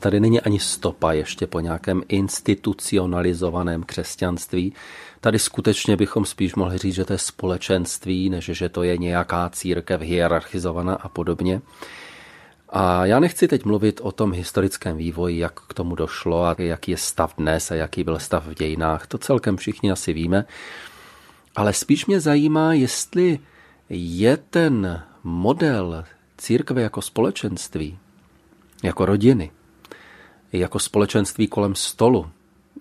Tady 0.00 0.20
není 0.20 0.40
ani 0.40 0.58
stopa 0.58 1.12
ještě 1.12 1.46
po 1.46 1.60
nějakém 1.60 2.02
institucionalizovaném 2.08 3.82
křesťanství, 3.82 4.74
Tady 5.20 5.38
skutečně 5.38 5.96
bychom 5.96 6.24
spíš 6.24 6.54
mohli 6.54 6.78
říct, 6.78 6.94
že 6.94 7.04
to 7.04 7.12
je 7.12 7.18
společenství, 7.18 8.30
než 8.30 8.44
že 8.44 8.68
to 8.68 8.82
je 8.82 8.98
nějaká 8.98 9.50
církev 9.50 10.00
hierarchizovaná 10.00 10.94
a 10.94 11.08
podobně. 11.08 11.60
A 12.68 13.06
já 13.06 13.20
nechci 13.20 13.48
teď 13.48 13.64
mluvit 13.64 14.00
o 14.02 14.12
tom 14.12 14.32
historickém 14.32 14.96
vývoji, 14.96 15.38
jak 15.38 15.60
k 15.60 15.74
tomu 15.74 15.94
došlo 15.94 16.44
a 16.44 16.56
jaký 16.58 16.90
je 16.90 16.96
stav 16.96 17.34
dnes 17.38 17.70
a 17.70 17.74
jaký 17.74 18.04
byl 18.04 18.18
stav 18.18 18.46
v 18.46 18.54
dějinách. 18.54 19.06
To 19.06 19.18
celkem 19.18 19.56
všichni 19.56 19.90
asi 19.92 20.12
víme. 20.12 20.44
Ale 21.56 21.72
spíš 21.72 22.06
mě 22.06 22.20
zajímá, 22.20 22.72
jestli 22.72 23.38
je 23.88 24.36
ten 24.36 25.02
model 25.24 26.04
církve 26.38 26.82
jako 26.82 27.02
společenství, 27.02 27.98
jako 28.82 29.06
rodiny, 29.06 29.50
jako 30.52 30.78
společenství 30.78 31.46
kolem 31.46 31.74
stolu, 31.74 32.30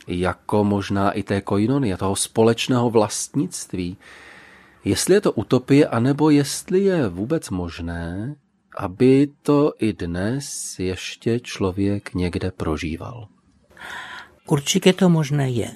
jako 0.07 0.63
možná 0.63 1.11
i 1.11 1.23
té 1.23 1.41
koinonie, 1.41 1.97
toho 1.97 2.15
společného 2.15 2.89
vlastnictví. 2.89 3.97
Jestli 4.85 5.13
je 5.13 5.21
to 5.21 5.31
utopie, 5.31 5.87
anebo 5.87 6.29
jestli 6.29 6.79
je 6.79 7.07
vůbec 7.07 7.49
možné, 7.49 8.35
aby 8.77 9.27
to 9.41 9.73
i 9.79 9.93
dnes 9.93 10.75
ještě 10.79 11.39
člověk 11.39 12.13
někde 12.13 12.51
prožíval. 12.51 13.27
Určitě 14.47 14.93
to 14.93 15.09
možné 15.09 15.49
je. 15.49 15.71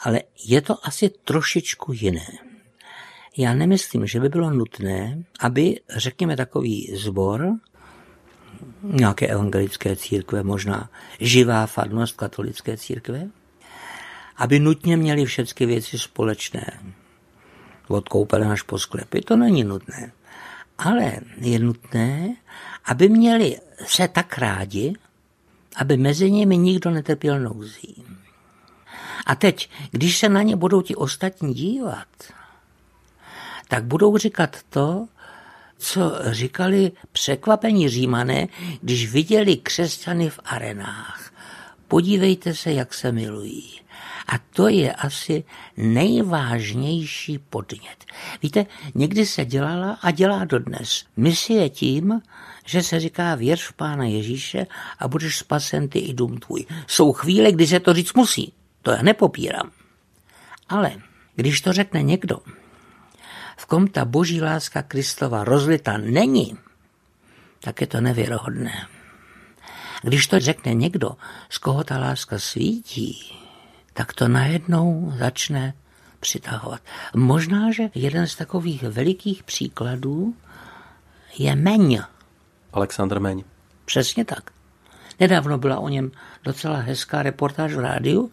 Ale 0.00 0.20
je 0.44 0.60
to 0.60 0.86
asi 0.86 1.10
trošičku 1.24 1.92
jiné. 1.92 2.26
Já 3.36 3.54
nemyslím, 3.54 4.06
že 4.06 4.20
by 4.20 4.28
bylo 4.28 4.50
nutné, 4.50 5.24
aby, 5.40 5.80
řekněme, 5.96 6.36
takový 6.36 6.96
zbor, 6.96 7.52
nějaké 8.82 9.26
evangelické 9.26 9.96
církve, 9.96 10.42
možná 10.42 10.90
živá 11.20 11.66
farnost 11.66 12.16
katolické 12.16 12.76
církve, 12.76 13.28
aby 14.36 14.60
nutně 14.60 14.96
měli 14.96 15.24
všechny 15.24 15.66
věci 15.66 15.98
společné. 15.98 16.80
Od 17.88 18.08
koupele 18.08 18.46
až 18.46 18.62
po 18.62 18.78
sklepy, 18.78 19.20
to 19.20 19.36
není 19.36 19.64
nutné. 19.64 20.12
Ale 20.78 21.12
je 21.36 21.58
nutné, 21.58 22.36
aby 22.84 23.08
měli 23.08 23.58
se 23.86 24.08
tak 24.08 24.38
rádi, 24.38 24.94
aby 25.76 25.96
mezi 25.96 26.30
nimi 26.30 26.56
nikdo 26.56 26.90
netrpěl 26.90 27.40
nouzí. 27.40 28.04
A 29.28 29.34
teď, 29.34 29.70
když 29.90 30.18
se 30.18 30.28
na 30.28 30.42
ně 30.42 30.56
budou 30.56 30.82
ti 30.82 30.94
ostatní 30.94 31.54
dívat, 31.54 32.08
tak 33.68 33.84
budou 33.84 34.16
říkat 34.16 34.56
to, 34.70 35.06
co 35.78 36.12
říkali 36.30 36.92
překvapení 37.12 37.88
římané, 37.88 38.48
když 38.82 39.12
viděli 39.12 39.56
křesťany 39.56 40.30
v 40.30 40.40
arenách. 40.44 41.32
Podívejte 41.88 42.54
se, 42.54 42.72
jak 42.72 42.94
se 42.94 43.12
milují. 43.12 43.80
A 44.28 44.38
to 44.52 44.68
je 44.68 44.92
asi 44.92 45.44
nejvážnější 45.76 47.38
podnět. 47.38 48.04
Víte, 48.42 48.66
někdy 48.94 49.26
se 49.26 49.44
dělala 49.44 49.98
a 50.02 50.10
dělá 50.10 50.44
dodnes. 50.44 51.04
Misie 51.16 51.68
tím, 51.68 52.20
že 52.66 52.82
se 52.82 53.00
říká 53.00 53.34
věř 53.34 53.62
v 53.62 53.72
Pána 53.72 54.04
Ježíše 54.04 54.66
a 54.98 55.08
budeš 55.08 55.38
spasen 55.38 55.88
ty 55.88 55.98
i 55.98 56.14
dům 56.14 56.38
tvůj. 56.38 56.66
Jsou 56.86 57.12
chvíle, 57.12 57.52
kdy 57.52 57.66
se 57.66 57.80
to 57.80 57.94
říct 57.94 58.14
musí. 58.14 58.52
To 58.82 58.90
já 58.90 59.02
nepopírám. 59.02 59.70
Ale 60.68 60.92
když 61.36 61.60
to 61.60 61.72
řekne 61.72 62.02
někdo, 62.02 62.38
v 63.56 63.66
kom 63.66 63.86
ta 63.86 64.04
boží 64.04 64.40
láska 64.40 64.82
Kristova 64.82 65.44
rozlita 65.44 65.98
není, 65.98 66.58
tak 67.60 67.80
je 67.80 67.86
to 67.86 68.00
nevěrohodné. 68.00 68.86
Když 70.02 70.26
to 70.26 70.40
řekne 70.40 70.74
někdo, 70.74 71.10
z 71.48 71.58
koho 71.58 71.84
ta 71.84 71.98
láska 71.98 72.38
svítí, 72.38 73.38
tak 73.92 74.12
to 74.12 74.28
najednou 74.28 75.12
začne 75.18 75.74
přitahovat. 76.20 76.80
Možná, 77.14 77.72
že 77.72 77.90
jeden 77.94 78.26
z 78.26 78.36
takových 78.36 78.82
velikých 78.82 79.42
příkladů 79.42 80.34
je 81.38 81.56
Meň. 81.56 82.02
Aleksandr 82.72 83.20
Meň. 83.20 83.44
Přesně 83.84 84.24
tak. 84.24 84.57
Nedávno 85.20 85.58
byla 85.58 85.78
o 85.78 85.88
něm 85.88 86.10
docela 86.44 86.76
hezká 86.76 87.22
reportáž 87.22 87.74
v 87.74 87.80
rádiu, 87.80 88.30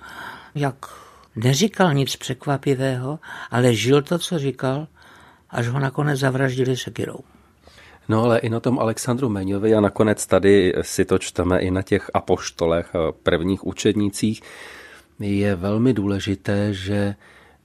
jak 0.56 0.76
neříkal 1.36 1.94
nic 1.94 2.16
překvapivého, 2.16 3.20
ale 3.52 3.74
žil 3.74 4.02
to, 4.02 4.20
co 4.20 4.40
říkal, 4.40 4.88
až 5.50 5.68
ho 5.68 5.80
nakonec 5.80 6.20
zavraždili 6.20 6.78
sekirou. 6.78 7.20
No 8.10 8.24
ale 8.24 8.40
i 8.40 8.50
na 8.50 8.60
tom 8.60 8.80
Alexandru 8.80 9.30
Meňovi 9.30 9.76
a 9.76 9.82
nakonec 9.82 10.28
tady 10.28 10.74
si 10.82 11.06
to 11.06 11.18
čteme 11.18 11.60
i 11.60 11.72
na 11.72 11.82
těch 11.82 12.12
apoštolech, 12.14 12.94
prvních 13.24 13.68
učednících, 13.68 14.42
je 15.20 15.56
velmi 15.56 15.94
důležité, 15.94 16.74
že 16.74 17.16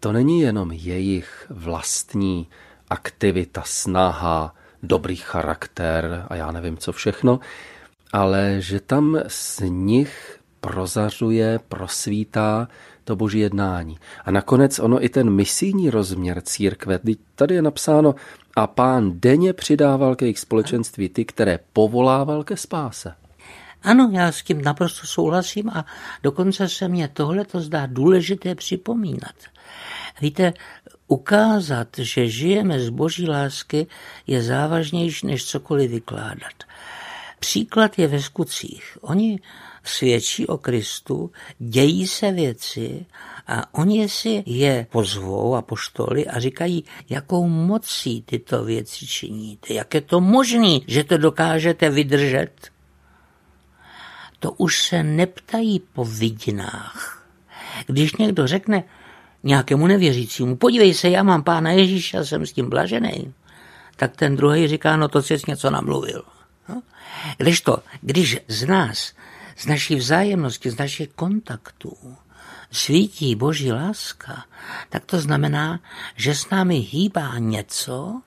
to 0.01 0.13
není 0.13 0.41
jenom 0.41 0.73
jejich 0.73 1.47
vlastní 1.51 2.47
aktivita, 2.91 3.63
snaha, 3.65 4.55
dobrý 4.83 5.17
charakter 5.17 6.27
a 6.29 6.35
já 6.35 6.53
nevím 6.53 6.77
co 6.77 6.93
všechno, 6.93 7.41
ale 8.13 8.57
že 8.59 8.81
tam 8.81 9.19
z 9.27 9.61
nich 9.69 10.41
prozařuje, 10.61 11.61
prosvítá 11.69 12.69
to 13.05 13.17
boží 13.17 13.39
jednání. 13.39 13.99
A 14.25 14.31
nakonec 14.31 14.79
ono 14.79 15.05
i 15.05 15.09
ten 15.09 15.31
misijní 15.31 15.91
rozměr 15.91 16.41
církve, 16.41 17.01
tady 17.35 17.55
je 17.55 17.63
napsáno, 17.63 18.15
a 18.57 18.67
pán 18.67 19.21
denně 19.21 19.53
přidával 19.53 20.17
ke 20.17 20.25
jejich 20.25 20.39
společenství 20.39 21.09
ty, 21.09 21.25
které 21.25 21.59
povolával 21.73 22.45
ke 22.45 22.57
spáse. 22.57 23.15
Ano, 23.83 24.11
já 24.13 24.33
s 24.33 24.43
tím 24.43 24.63
naprosto 24.63 25.07
souhlasím 25.07 25.71
a 25.71 25.87
dokonce 26.23 26.69
se 26.69 26.89
mě 26.89 27.09
tohle 27.09 27.45
to 27.45 27.61
zdá 27.61 27.87
důležité 27.87 28.55
připomínat. 28.55 29.35
Víte, 30.21 30.53
ukázat, 31.09 31.89
že 31.99 32.29
žijeme 32.29 32.81
z 32.81 32.89
boží 32.89 33.29
lásky, 33.29 33.87
je 34.27 34.43
závažnější, 34.43 35.27
než 35.27 35.45
cokoliv 35.45 35.91
vykládat. 35.91 36.65
Příklad 37.41 37.99
je 37.99 38.07
ve 38.07 38.23
skutcích. 38.23 38.99
Oni 39.01 39.41
svědčí 39.85 40.47
o 40.47 40.59
Kristu, 40.59 41.31
dějí 41.59 42.07
se 42.07 42.33
věci 42.33 43.07
a 43.47 43.75
oni 43.75 44.09
si 44.09 44.43
je 44.47 44.87
pozvou 44.91 45.55
a 45.55 45.63
poštoli 45.63 46.27
a 46.27 46.41
říkají, 46.41 46.85
jakou 47.11 47.49
mocí 47.49 48.23
tyto 48.23 48.65
věci 48.65 49.07
činíte, 49.07 49.75
jak 49.75 49.95
je 49.95 50.01
to 50.01 50.21
možné, 50.21 50.79
že 50.87 51.05
to 51.05 51.19
dokážete 51.19 51.91
vydržet. 51.91 52.71
To 54.39 54.53
už 54.53 54.83
se 54.83 55.03
neptají 55.03 55.81
po 55.93 56.05
vidinách. 56.05 57.27
Když 57.87 58.17
někdo 58.17 58.47
řekne 58.47 58.85
nějakému 59.43 59.87
nevěřícímu, 59.87 60.57
podívej 60.57 60.95
se, 60.95 61.11
já 61.11 61.23
mám 61.23 61.43
pána 61.43 61.71
Ježíša, 61.71 62.25
jsem 62.25 62.47
s 62.47 62.53
tím 62.53 62.71
blažený, 62.71 63.33
tak 63.97 64.17
ten 64.17 64.37
druhý 64.37 64.69
říká, 64.69 64.97
no 64.97 65.09
to 65.09 65.23
jsi 65.23 65.37
něco 65.49 65.71
namluvil. 65.71 66.23
No? 66.71 66.83
Když 67.37 67.61
to, 67.61 67.79
když 68.01 68.39
z 68.49 68.67
nás 68.67 69.13
z 69.57 69.67
naší 69.67 69.95
vzájemnosti, 69.95 70.71
z 70.71 70.79
našich 70.79 71.09
kontaktů 71.09 71.97
svítí 72.73 73.35
boží 73.37 73.73
láska, 73.73 74.45
tak 74.89 75.05
to 75.05 75.21
znamená, 75.21 75.81
že 76.17 76.35
s 76.35 76.51
námi 76.51 76.77
hýbá 76.79 77.39
něco, 77.39 78.21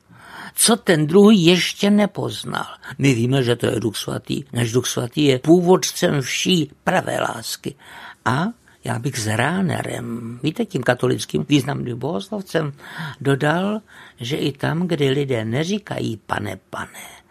co 0.55 0.75
ten 0.75 1.07
druhý 1.07 1.45
ještě 1.45 1.89
nepoznal. 1.89 2.65
My 2.97 3.13
víme, 3.13 3.43
že 3.43 3.55
to 3.55 3.65
je 3.65 3.79
Duch 3.79 3.97
Svatý, 3.97 4.43
než 4.53 4.71
Duch 4.71 4.87
Svatý 4.87 5.25
je 5.25 5.39
původcem 5.39 6.21
vší 6.21 6.71
pravé 6.83 7.19
lásky. 7.21 7.75
A 8.25 8.45
já 8.83 8.99
bych 8.99 9.19
s 9.19 9.27
Ránerem, 9.27 10.39
víte, 10.43 10.65
tím 10.65 10.83
katolickým 10.83 11.45
významným 11.49 11.99
bohoslovcem, 11.99 12.73
dodal, 13.21 13.81
že 14.19 14.37
i 14.37 14.51
tam, 14.51 14.87
kde 14.87 15.09
lidé 15.09 15.45
neříkají 15.45 16.17
pane, 16.17 16.59
pane, 16.69 17.22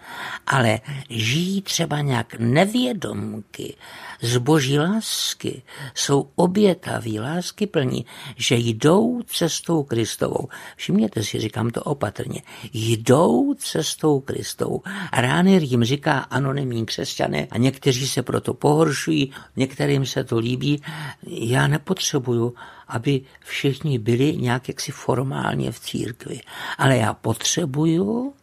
ale 0.46 0.80
žijí 1.10 1.62
třeba 1.62 2.00
nějak 2.00 2.34
nevědomky 2.38 3.76
z 4.20 4.36
boží 4.36 4.78
lásky, 4.78 5.62
jsou 5.94 6.28
obětaví, 6.34 7.20
lásky 7.20 7.66
plní, 7.66 8.06
že 8.36 8.54
jdou 8.54 9.22
cestou 9.22 9.82
Kristovou. 9.82 10.48
Všimněte 10.76 11.22
si, 11.22 11.40
říkám 11.40 11.70
to 11.70 11.82
opatrně, 11.82 12.42
jdou 12.72 13.54
cestou 13.54 14.20
Kristovou. 14.20 14.82
Ráner 15.12 15.62
jim 15.62 15.84
říká 15.84 16.18
anonymní 16.18 16.86
křesťané 16.86 17.46
a 17.50 17.58
někteří 17.58 18.08
se 18.08 18.22
proto 18.22 18.54
pohoršují, 18.54 19.32
některým 19.56 20.06
se 20.06 20.24
to 20.24 20.38
líbí. 20.38 20.82
Já 21.26 21.66
nepotřebuju 21.66 22.54
aby 22.92 23.20
všichni 23.40 23.98
byli 23.98 24.36
nějak 24.36 24.68
jaksi 24.68 24.92
formálně 24.92 25.72
v 25.72 25.80
církvi. 25.80 26.40
Ale 26.78 26.96
já 26.96 27.14
potřebuju, 27.14 28.34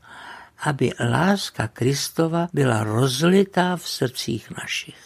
aby 0.64 0.92
láska 1.00 1.68
Kristova 1.68 2.48
byla 2.54 2.84
rozlitá 2.84 3.76
v 3.76 3.90
srdcích 3.90 4.52
našich. 4.52 4.98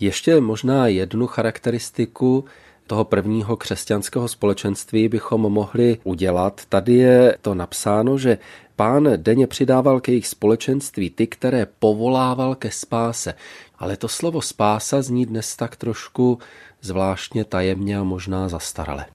Ještě 0.00 0.40
možná 0.40 0.86
jednu 0.86 1.26
charakteristiku 1.26 2.44
toho 2.86 3.04
prvního 3.04 3.56
křesťanského 3.56 4.28
společenství 4.28 5.08
bychom 5.08 5.40
mohli 5.40 5.98
udělat. 6.04 6.60
Tady 6.68 6.94
je 6.94 7.38
to 7.42 7.54
napsáno, 7.54 8.18
že 8.18 8.38
pán 8.76 9.08
denně 9.16 9.46
přidával 9.46 10.00
ke 10.00 10.12
jejich 10.12 10.26
společenství 10.26 11.10
ty, 11.10 11.26
které 11.26 11.66
povolával 11.78 12.54
ke 12.54 12.70
spáse. 12.70 13.34
Ale 13.78 13.96
to 13.96 14.08
slovo 14.08 14.42
spása 14.42 15.02
zní 15.02 15.26
dnes 15.26 15.56
tak 15.56 15.76
trošku 15.76 16.38
zvláštně 16.82 17.44
tajemně 17.44 17.98
a 17.98 18.02
možná 18.02 18.48
zastarale. 18.48 19.06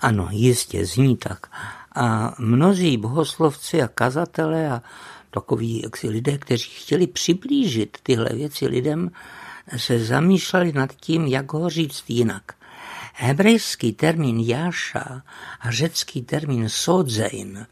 Ano, 0.00 0.28
jistě, 0.30 0.86
zní 0.86 1.16
tak. 1.16 1.46
A 1.98 2.34
mnozí 2.38 2.96
bohoslovci 2.96 3.82
a 3.82 3.88
kazatele 3.88 4.70
a 4.70 4.82
takoví 5.30 5.82
jaksi 5.82 6.08
lidé, 6.08 6.38
kteří 6.38 6.70
chtěli 6.70 7.06
přiblížit 7.06 7.98
tyhle 8.02 8.28
věci 8.32 8.66
lidem, 8.66 9.10
se 9.76 10.04
zamýšleli 10.04 10.72
nad 10.72 10.92
tím, 10.92 11.26
jak 11.26 11.52
ho 11.52 11.68
říct 11.68 12.04
jinak. 12.08 12.42
Hebrejský 13.14 13.92
termín 13.92 14.40
jáša 14.40 15.22
a 15.60 15.70
řecký 15.70 16.22
termín 16.22 16.68
sodzein 16.68 17.66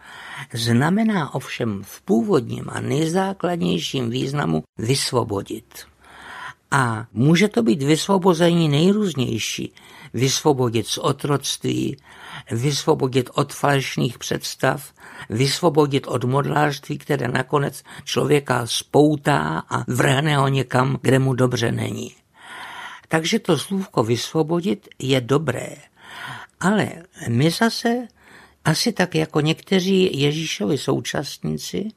znamená 0.53 1.35
ovšem 1.35 1.83
v 1.85 2.03
původním 2.03 2.65
a 2.69 2.81
nejzákladnějším 2.81 4.11
významu 4.11 4.65
vysvobodit. 4.79 5.87
A 6.71 7.07
může 7.13 7.49
to 7.49 7.63
být 7.63 7.83
vysvobození 7.83 8.69
nejrůznější. 8.69 9.73
Vysvobodit 10.17 10.87
z 10.87 10.99
otroctví, 10.99 11.97
vysvobodit 12.51 13.31
od 13.35 13.55
falešných 13.55 14.19
představ, 14.19 14.93
vysvobodit 15.31 16.07
od 16.07 16.25
modlářství, 16.25 16.99
které 16.99 17.29
nakonec 17.29 17.83
člověka 18.05 18.67
spoutá 18.67 19.63
a 19.71 19.85
vrhne 19.89 20.37
ho 20.37 20.49
někam, 20.49 20.99
kde 21.03 21.19
mu 21.19 21.35
dobře 21.35 21.73
není. 21.73 22.15
Takže 23.09 23.39
to 23.39 23.59
slůvko 23.59 24.03
vysvobodit 24.03 24.89
je 24.99 25.21
dobré. 25.21 25.77
Ale 26.61 26.89
my 27.29 27.51
zase, 27.51 28.09
asi 28.65 28.93
tak 28.93 29.15
jako 29.15 29.41
někteří 29.41 30.21
Ježíšovi 30.21 30.79
současníci, 30.79 31.89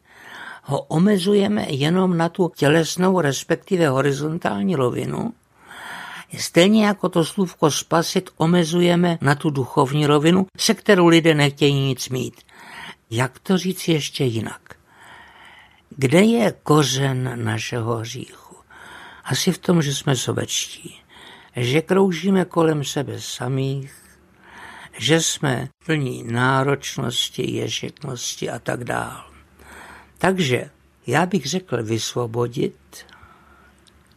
ho 0.64 0.82
omezujeme 0.82 1.66
jenom 1.70 2.18
na 2.18 2.30
tu 2.30 2.52
tělesnou, 2.56 3.22
respektive 3.22 3.90
horizontální 3.90 4.76
rovinu, 4.76 5.34
Stejně 6.38 6.86
jako 6.86 7.10
to 7.10 7.26
slůvko 7.26 7.72
spasit 7.72 8.30
omezujeme 8.38 9.18
na 9.22 9.36
tu 9.36 9.50
duchovní 9.50 10.06
rovinu, 10.06 10.48
se 10.58 10.74
kterou 10.74 11.08
lidé 11.08 11.34
nechtějí 11.34 11.80
nic 11.80 12.10
mít. 12.10 12.42
Jak 13.10 13.39
to 13.39 13.58
říct 13.58 13.88
ještě 13.88 14.24
jinak? 14.24 14.62
Kde 15.89 16.22
je 16.22 16.54
kořen 16.63 17.44
našeho 17.44 17.96
hříchu? 17.96 18.56
Asi 19.24 19.52
v 19.52 19.58
tom, 19.58 19.82
že 19.82 19.96
jsme 19.96 20.15
sobečtí, 20.15 21.02
že 21.56 21.82
kroužíme 21.82 22.46
kolem 22.46 22.84
sebe 22.84 23.13
samých, 23.22 23.96
že 24.98 25.22
jsme 25.22 25.70
plní 25.86 26.24
náročnosti, 26.24 27.52
ješitnosti 27.52 28.50
a 28.50 28.60
tak 28.60 28.84
dále. 28.84 29.24
Takže 30.18 30.70
já 31.08 31.26
bych 31.26 31.46
řekl 31.46 31.84
vysvobodit, 31.84 33.06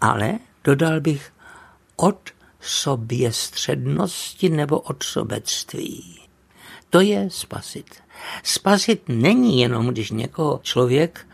ale 0.01 0.39
dodal 0.65 1.01
bych 1.01 1.33
od 1.97 2.31
soběstřednosti 2.61 4.49
nebo 4.49 4.81
od 4.81 5.03
sobectví. 5.03 6.21
To 6.91 7.01
je 7.01 7.31
spasit. 7.31 7.95
Spasit 8.43 9.03
není 9.09 9.61
jenom, 9.61 9.87
když 9.87 10.11
někoho 10.11 10.61
člověk 10.63 11.27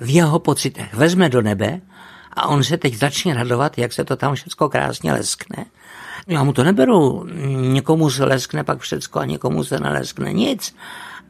v 0.00 0.14
jeho 0.14 0.38
pocitech 0.38 0.94
vezme 0.94 1.28
do 1.28 1.42
nebe 1.42 1.80
a 2.32 2.48
on 2.48 2.64
se 2.64 2.76
teď 2.76 2.94
začne 2.94 3.34
radovat, 3.34 3.78
jak 3.78 3.92
se 3.92 4.04
to 4.04 4.16
tam 4.16 4.34
všechno 4.34 4.68
krásně 4.68 5.12
leskne. 5.12 5.66
Já 6.26 6.44
mu 6.44 6.52
to 6.52 6.64
neberu, 6.64 7.26
někomu 7.72 8.10
se 8.10 8.24
leskne 8.24 8.64
pak 8.64 8.80
všecko 8.80 9.18
a 9.18 9.24
někomu 9.24 9.64
se 9.64 9.80
neleskne 9.80 10.32
nic. 10.32 10.74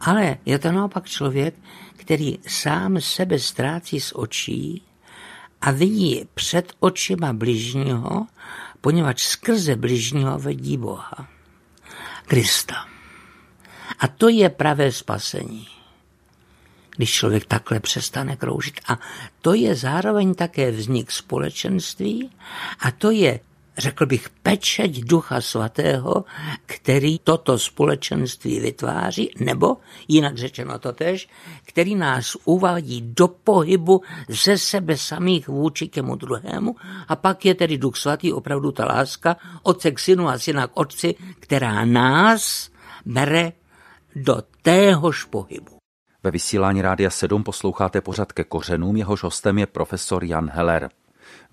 Ale 0.01 0.37
je 0.45 0.59
to 0.59 0.73
naopak 0.73 1.07
člověk, 1.07 1.55
který 1.97 2.39
sám 2.47 3.01
sebe 3.01 3.39
ztrácí 3.39 4.01
z 4.01 4.13
očí 4.15 4.83
a 5.61 5.71
vidí 5.71 6.25
před 6.35 6.73
očima 6.81 7.33
bližního, 7.33 8.27
poněvadž 8.83 9.23
skrze 9.23 9.77
bližního 9.77 10.39
vidí 10.39 10.77
Boha, 10.77 11.29
Krista. 12.27 12.75
A 13.99 14.09
to 14.09 14.29
je 14.29 14.51
pravé 14.51 14.93
spasení, 14.93 15.69
když 16.97 17.13
člověk 17.13 17.45
takhle 17.45 17.81
přestane 17.81 18.37
kroužit. 18.37 18.81
A 18.89 18.99
to 19.41 19.55
je 19.55 19.75
zároveň 19.75 20.35
také 20.35 20.71
vznik 20.71 21.11
společenství 21.11 22.31
a 22.81 22.91
to 22.91 23.11
je 23.11 23.41
řekl 23.79 24.07
bych, 24.07 24.31
pečeť 24.31 25.05
Ducha 25.05 25.41
Svatého, 25.41 26.25
který 26.67 27.19
toto 27.19 27.59
společenství 27.59 28.61
vytváří, 28.61 29.31
nebo 29.41 29.77
jinak 30.09 30.39
řečeno 30.39 30.79
to 30.79 30.93
tež, 30.93 31.29
který 31.65 31.95
nás 31.95 32.37
uvádí 32.45 33.03
do 33.03 33.29
pohybu 33.29 34.03
ze 34.29 34.59
sebe 34.59 34.97
samých 34.97 35.49
vůči 35.49 35.89
těmu 35.89 36.17
druhému 36.17 36.77
a 37.09 37.17
pak 37.17 37.45
je 37.45 37.55
tedy 37.55 37.79
Duch 37.79 37.97
Svatý 37.97 38.33
opravdu 38.33 38.73
ta 38.73 38.85
láska 38.85 39.37
otce 39.63 39.91
k 39.91 39.99
synu 39.99 40.29
a 40.29 40.39
syna 40.39 40.67
k 40.67 40.71
otci, 40.75 41.15
která 41.41 41.85
nás 41.85 42.71
bere 43.07 43.53
do 44.17 44.43
téhož 44.63 45.25
pohybu. 45.25 45.77
Ve 46.23 46.31
vysílání 46.31 46.83
Rádia 46.83 47.11
7 47.11 47.45
posloucháte 47.45 48.01
pořad 48.01 48.33
ke 48.33 48.45
kořenům, 48.45 48.97
jehož 48.97 49.23
hostem 49.23 49.59
je 49.59 49.67
profesor 49.67 50.25
Jan 50.25 50.51
Heller. 50.51 50.91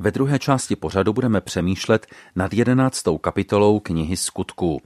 Ve 0.01 0.11
druhé 0.11 0.39
části 0.39 0.75
pořadu 0.75 1.13
budeme 1.13 1.41
přemýšlet 1.41 2.07
nad 2.35 2.53
jedenáctou 2.53 3.17
kapitolou 3.17 3.79
knihy 3.79 4.17
skutků. 4.17 4.81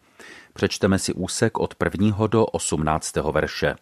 Přečteme 0.54 0.99
si 0.99 1.13
úsek 1.13 1.60
od 1.60 1.76
prvního 1.76 2.28
do 2.28 2.45
osmnáctého 2.45 3.32
verše. 3.32 3.76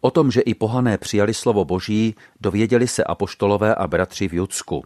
O 0.00 0.10
tom, 0.10 0.30
že 0.30 0.40
i 0.40 0.54
pohané 0.54 0.98
přijali 0.98 1.34
slovo 1.34 1.64
Boží, 1.64 2.14
dověděli 2.40 2.88
se 2.88 3.04
apoštolové 3.04 3.74
a 3.74 3.86
bratři 3.86 4.28
v 4.28 4.34
Judsku. 4.34 4.84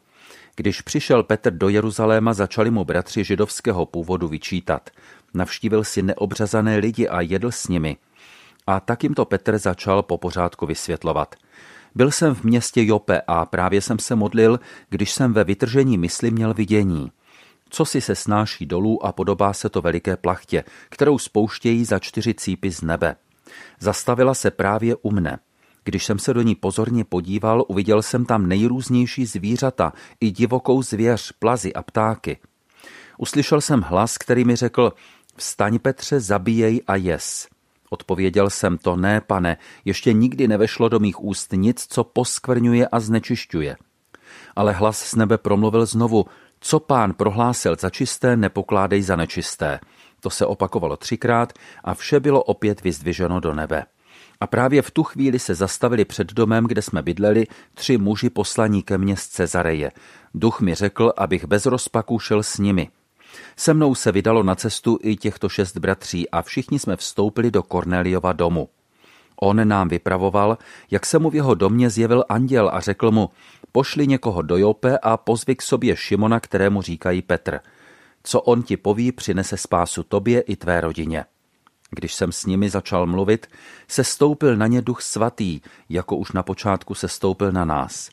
Když 0.57 0.81
přišel 0.81 1.23
Petr 1.23 1.53
do 1.53 1.69
Jeruzaléma, 1.69 2.33
začali 2.33 2.71
mu 2.71 2.85
bratři 2.85 3.25
židovského 3.25 3.87
původu 3.87 4.29
vyčítat. 4.29 4.91
Navštívil 5.35 5.85
si 5.85 6.03
neobřazané 6.03 6.77
lidi 6.77 7.09
a 7.09 7.21
jedl 7.21 7.51
s 7.51 7.69
nimi. 7.69 7.97
A 8.67 8.81
tak 8.81 9.03
jim 9.03 9.15
to 9.15 9.25
Petr 9.25 9.59
začal 9.59 10.03
po 10.03 10.19
pořádku 10.19 10.67
vysvětlovat– 10.67 11.35
byl 11.95 12.11
jsem 12.11 12.35
v 12.35 12.45
městě 12.45 12.85
Jope 12.85 13.23
a 13.27 13.47
právě 13.47 13.81
jsem 13.81 13.99
se 13.99 14.15
modlil, 14.15 14.61
když 14.89 15.13
jsem 15.13 15.33
ve 15.33 15.45
vytržení 15.45 15.99
mysli 15.99 16.31
měl 16.31 16.55
vidění. 16.55 17.13
Co 17.71 17.85
si 17.85 18.01
se 18.01 18.15
snáší 18.15 18.67
dolů 18.67 19.07
a 19.07 19.13
podobá 19.13 19.53
se 19.53 19.69
to 19.69 19.81
veliké 19.81 20.17
plachtě, 20.17 20.65
kterou 20.89 21.19
spouštějí 21.19 21.85
za 21.85 21.99
čtyři 21.99 22.35
cípy 22.35 22.71
z 22.71 22.83
nebe. 22.83 23.17
Zastavila 23.81 24.35
se 24.35 24.51
právě 24.51 24.97
u 24.97 25.11
mne. 25.11 25.39
Když 25.85 26.05
jsem 26.05 26.19
se 26.19 26.35
do 26.35 26.43
ní 26.43 26.55
pozorně 26.55 27.05
podíval, 27.05 27.65
uviděl 27.69 28.03
jsem 28.03 28.25
tam 28.25 28.49
nejrůznější 28.49 29.27
zvířata, 29.27 29.93
i 30.21 30.31
divokou 30.31 30.83
zvěř, 30.83 31.33
plazy 31.33 31.73
a 31.73 31.83
ptáky. 31.83 32.39
Uslyšel 33.19 33.61
jsem 33.61 33.81
hlas, 33.81 34.19
který 34.19 34.45
mi 34.45 34.57
řekl, 34.57 34.93
vstaň 35.37 35.79
Petře, 35.79 36.21
zabíjej 36.21 36.81
a 36.87 36.97
jes. 36.97 37.49
Odpověděl 37.93 38.51
jsem 38.51 38.79
to 38.79 38.97
ne, 38.97 39.21
pane, 39.21 39.57
ještě 39.85 40.13
nikdy 40.13 40.49
nevešlo 40.49 40.89
do 40.89 40.99
mých 40.99 41.25
úst 41.25 41.53
nic, 41.53 41.87
co 41.89 42.05
poskvrňuje 42.05 42.89
a 42.89 43.01
znečišťuje. 43.01 43.77
Ale 44.57 44.73
hlas 44.73 45.11
z 45.11 45.15
nebe 45.15 45.39
promluvil 45.39 45.87
znovu, 45.87 46.25
co 46.61 46.81
pán 46.81 47.15
prohlásil 47.15 47.77
za 47.81 47.91
čisté, 47.91 48.37
nepokládej 48.37 49.03
za 49.03 49.17
nečisté. 49.17 49.81
To 50.21 50.31
se 50.31 50.47
opakovalo 50.47 50.97
třikrát 50.97 51.53
a 51.85 51.95
vše 51.95 52.21
bylo 52.21 52.43
opět 52.43 52.83
vyzdviženo 52.83 53.41
do 53.41 53.55
nebe. 53.55 53.85
A 54.41 54.47
právě 54.47 54.83
v 54.83 54.91
tu 54.91 55.03
chvíli 55.03 55.39
se 55.39 55.55
zastavili 55.55 56.05
před 56.05 56.33
domem, 56.33 56.65
kde 56.65 56.83
jsme 56.83 57.03
bydleli, 57.03 57.47
tři 57.75 57.99
muži 57.99 58.31
poslaní 58.31 58.83
ke 58.83 58.99
mně 58.99 59.17
z 59.17 59.27
Cezareje. 59.27 59.93
Duch 60.35 60.61
mi 60.61 60.75
řekl, 60.75 61.13
abych 61.17 61.45
bez 61.45 61.67
rozpaku 61.67 62.19
šel 62.19 62.43
s 62.43 62.59
nimi– 62.59 62.89
se 63.57 63.75
mnou 63.75 63.95
se 63.95 64.12
vydalo 64.12 64.42
na 64.42 64.55
cestu 64.55 64.99
i 65.03 65.16
těchto 65.16 65.49
šest 65.49 65.77
bratří 65.77 66.31
a 66.31 66.42
všichni 66.42 66.79
jsme 66.79 66.97
vstoupili 66.97 67.51
do 67.51 67.62
Korneliova 67.62 68.33
domu. 68.33 68.68
On 69.40 69.68
nám 69.68 69.88
vypravoval, 69.88 70.59
jak 70.90 71.07
se 71.07 71.18
mu 71.18 71.31
v 71.31 71.35
jeho 71.35 71.55
domě 71.55 71.90
zjevil 71.90 72.25
anděl 72.29 72.71
a 72.73 72.81
řekl 72.81 73.11
mu, 73.11 73.31
pošli 73.73 74.07
někoho 74.07 74.42
do 74.42 74.57
Jope 74.57 74.99
a 74.99 75.16
pozvi 75.16 75.57
k 75.57 75.62
sobě 75.62 75.97
Šimona, 75.97 76.40
kterému 76.40 76.83
říkají 76.83 77.23
Petr. 77.23 77.61
Co 78.23 78.40
on 78.40 78.62
ti 78.62 78.77
poví, 78.77 79.12
přinese 79.12 79.57
spásu 79.57 80.03
tobě 80.03 80.40
i 80.40 80.57
tvé 80.57 80.81
rodině. 80.81 81.25
Když 81.90 82.14
jsem 82.14 82.33
s 82.33 82.47
nimi 82.47 82.71
začal 82.71 83.07
mluvit, 83.07 83.47
se 83.88 84.05
stoupil 84.05 84.57
na 84.57 84.66
ně 84.66 84.83
duch 84.83 85.03
svatý, 85.03 85.61
jako 85.88 86.16
už 86.16 86.33
na 86.33 86.42
počátku 86.42 86.95
se 86.95 87.09
stoupil 87.09 87.53
na 87.53 87.64
nás. 87.64 88.11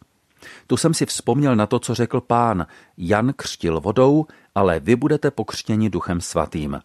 Tu 0.68 0.78
jsem 0.78 0.94
si 0.94 1.06
vzpomněl 1.06 1.56
na 1.56 1.66
to, 1.66 1.80
co 1.80 1.96
řekl 1.96 2.22
pán. 2.22 2.66
Jan 2.98 3.34
křtil 3.36 3.82
vodou, 3.82 4.26
ale 4.60 4.80
vy 4.80 4.96
budete 4.96 5.32
pokřtěni 5.32 5.90
duchem 5.90 6.22
svatým. 6.22 6.80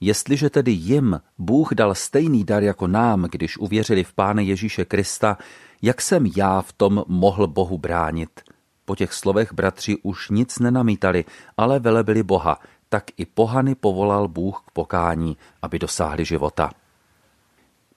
Jestliže 0.00 0.50
tedy 0.50 0.70
jim 0.70 1.20
Bůh 1.38 1.74
dal 1.74 1.94
stejný 1.94 2.44
dar 2.44 2.62
jako 2.62 2.86
nám, 2.86 3.22
když 3.22 3.58
uvěřili 3.58 4.04
v 4.04 4.12
Páne 4.12 4.42
Ježíše 4.42 4.84
Krista, 4.84 5.38
jak 5.82 6.02
jsem 6.02 6.26
já 6.36 6.62
v 6.62 6.72
tom 6.72 7.04
mohl 7.08 7.46
Bohu 7.46 7.78
bránit? 7.78 8.40
Po 8.84 8.96
těch 8.96 9.12
slovech 9.12 9.52
bratři 9.52 9.96
už 10.02 10.30
nic 10.30 10.58
nenamítali, 10.58 11.24
ale 11.56 11.78
velebili 11.78 12.22
Boha, 12.22 12.60
tak 12.88 13.04
i 13.16 13.26
pohany 13.26 13.74
povolal 13.74 14.28
Bůh 14.28 14.62
k 14.66 14.70
pokání, 14.70 15.36
aby 15.62 15.78
dosáhli 15.78 16.24
života. 16.24 16.70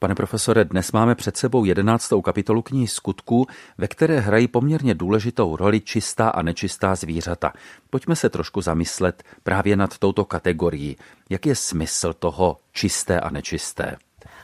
Pane 0.04 0.16
profesore, 0.16 0.66
dnes 0.66 0.92
máme 0.92 1.16
před 1.16 1.38
sebou 1.38 1.66
jedenáctou 1.66 2.22
kapitolu 2.22 2.62
knihy 2.62 2.88
skutků, 2.88 3.48
ve 3.78 3.88
které 3.88 4.20
hrají 4.20 4.48
poměrně 4.48 4.94
důležitou 4.94 5.56
roli 5.56 5.82
čistá 5.82 6.30
a 6.30 6.42
nečistá 6.42 6.96
zvířata. 6.96 7.54
Pojďme 7.90 8.16
se 8.16 8.30
trošku 8.30 8.62
zamyslet 8.62 9.24
právě 9.44 9.76
nad 9.76 9.98
touto 9.98 10.26
kategorií. 10.26 10.98
Jak 11.30 11.46
je 11.46 11.56
smysl 11.56 12.14
toho 12.14 12.58
čisté 12.72 13.20
a 13.20 13.30
nečisté? 13.30 13.96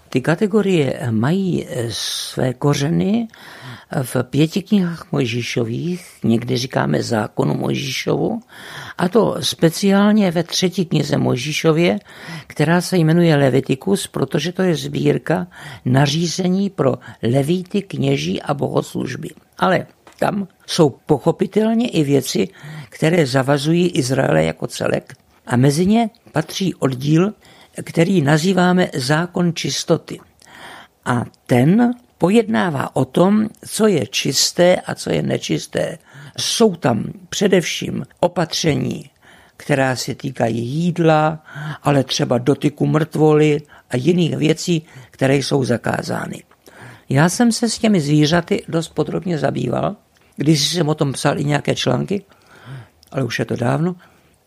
Ty 0.09 0.21
kategorie 0.21 1.07
mají 1.11 1.67
eh, 1.69 1.87
své 1.91 2.53
kořeny 2.53 3.27
v 4.03 4.23
pěti 4.23 4.61
knihách 4.61 5.11
Mojžíšových, 5.11 6.05
někdy 6.23 6.57
říkáme 6.57 7.03
zákonu 7.03 7.53
Mojžíšovu, 7.53 8.39
a 8.97 9.09
to 9.09 9.35
speciálně 9.39 10.31
ve 10.31 10.43
třetí 10.43 10.85
knize 10.85 11.17
Mojžíšově, 11.17 11.99
která 12.47 12.81
se 12.81 12.97
jmenuje 12.97 13.35
Levitikus, 13.35 14.07
protože 14.07 14.51
to 14.51 14.61
je 14.61 14.75
sbírka 14.75 15.47
nařízení 15.85 16.69
pro 16.69 16.95
levíty, 17.23 17.81
kněží 17.81 18.41
a 18.41 18.53
bohoslužby. 18.53 19.29
Ale 19.57 19.87
tam 20.19 20.47
jsou 20.67 20.89
pochopitelně 20.89 21.89
i 21.89 22.03
věci, 22.03 22.47
které 22.89 23.25
zavazují 23.25 23.87
Izraele 23.87 24.43
jako 24.43 24.67
celek. 24.67 25.13
A 25.45 25.55
mezi 25.55 25.85
ně 25.85 26.09
patří 26.31 26.75
oddíl, 26.75 27.33
který 27.83 28.21
nazýváme 28.21 28.89
zákon 28.93 29.53
čistoty. 29.55 30.19
A 31.05 31.25
ten 31.45 31.93
pojednává 32.17 32.95
o 32.95 33.05
tom, 33.05 33.49
co 33.67 33.87
je 33.87 34.07
čisté 34.07 34.75
a 34.75 34.95
co 34.95 35.09
je 35.09 35.21
nečisté. 35.21 35.97
Jsou 36.37 36.75
tam 36.75 37.03
především 37.29 38.05
opatření 38.19 39.09
která 39.57 39.95
se 39.95 40.15
týkají 40.15 40.67
jídla, 40.67 41.43
ale 41.83 42.03
třeba 42.03 42.37
dotyku 42.37 42.85
mrtvoly 42.85 43.61
a 43.89 43.97
jiných 43.97 44.37
věcí, 44.37 44.85
které 45.11 45.35
jsou 45.35 45.63
zakázány. 45.63 46.43
Já 47.09 47.29
jsem 47.29 47.51
se 47.51 47.69
s 47.69 47.77
těmi 47.77 48.01
zvířaty 48.01 48.63
dost 48.67 48.89
podrobně 48.89 49.37
zabýval, 49.37 49.95
když 50.35 50.67
jsem 50.67 50.89
o 50.89 50.95
tom 50.95 51.13
psal 51.13 51.39
i 51.39 51.43
nějaké 51.43 51.75
články, 51.75 52.23
ale 53.11 53.23
už 53.23 53.39
je 53.39 53.45
to 53.45 53.55
dávno, 53.55 53.95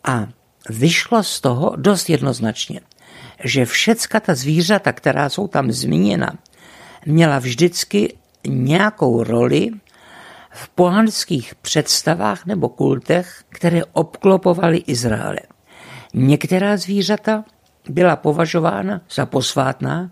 a 0.03 0.27
vyšlo 0.69 1.23
z 1.23 1.41
toho 1.41 1.73
dost 1.75 2.09
jednoznačně, 2.09 2.79
že 3.43 3.65
všecka 3.65 4.19
ta 4.19 4.35
zvířata, 4.35 4.91
která 4.91 5.29
jsou 5.29 5.47
tam 5.47 5.71
zmíněna, 5.71 6.33
měla 7.05 7.39
vždycky 7.39 8.13
nějakou 8.47 9.23
roli 9.23 9.69
v 10.51 10.69
pohanských 10.69 11.55
představách 11.55 12.45
nebo 12.45 12.69
kultech, 12.69 13.43
které 13.49 13.81
obklopovaly 13.85 14.77
Izraele. 14.77 15.39
Některá 16.13 16.77
zvířata 16.77 17.45
byla 17.89 18.15
považována 18.15 19.01
za 19.11 19.25
posvátná, 19.25 20.11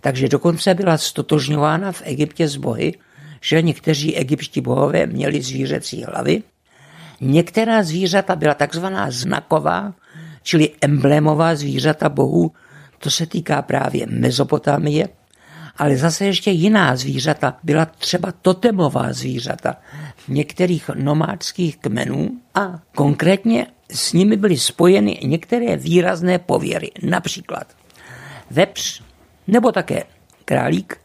takže 0.00 0.28
dokonce 0.28 0.74
byla 0.74 0.98
stotožňována 0.98 1.92
v 1.92 2.02
Egyptě 2.04 2.48
s 2.48 2.56
bohy, 2.56 2.94
že 3.40 3.62
někteří 3.62 4.16
egyptští 4.16 4.60
bohové 4.60 5.06
měli 5.06 5.42
zvířecí 5.42 6.04
hlavy. 6.04 6.42
Některá 7.20 7.82
zvířata 7.82 8.36
byla 8.36 8.54
takzvaná 8.54 9.10
znaková, 9.10 9.94
čili 10.42 10.70
emblémová 10.80 11.54
zvířata 11.54 12.08
bohů, 12.08 12.52
to 12.98 13.10
se 13.10 13.26
týká 13.26 13.62
právě 13.62 14.06
Mezopotámie, 14.06 15.08
ale 15.80 15.96
zase 15.96 16.24
ještě 16.24 16.50
jiná 16.50 16.96
zvířata 16.96 17.56
byla 17.62 17.84
třeba 17.84 18.32
totemová 18.42 19.12
zvířata 19.12 19.76
některých 20.28 20.90
nomádských 20.94 21.76
kmenů 21.76 22.30
a 22.54 22.80
konkrétně 22.94 23.66
s 23.90 24.12
nimi 24.12 24.36
byly 24.36 24.58
spojeny 24.58 25.20
některé 25.24 25.76
výrazné 25.76 26.38
pověry. 26.38 26.90
Například 27.02 27.66
vepř 28.50 29.02
nebo 29.46 29.72
také 29.72 30.02
králík 30.44 31.00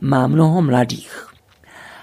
má 0.00 0.26
mnoho 0.26 0.62
mladých. 0.62 1.26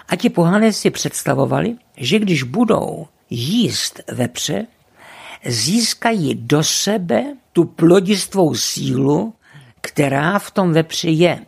A 0.10 0.16
ti 0.16 0.30
pohané 0.30 0.74
si 0.74 0.90
představovali, 0.90 1.76
že 1.98 2.20
když 2.20 2.44
budou 2.44 3.08
jíst 3.30 4.00
vepře, 4.12 4.66
získají 5.46 6.36
do 6.36 6.64
sebe 6.64 7.24
tu 7.54 7.64
plodistvou 7.64 8.56
sílu, 8.56 9.34
která 9.82 10.40
v 10.40 10.52
tom 10.52 10.74
vepři 10.74 11.10
je. 11.10 11.40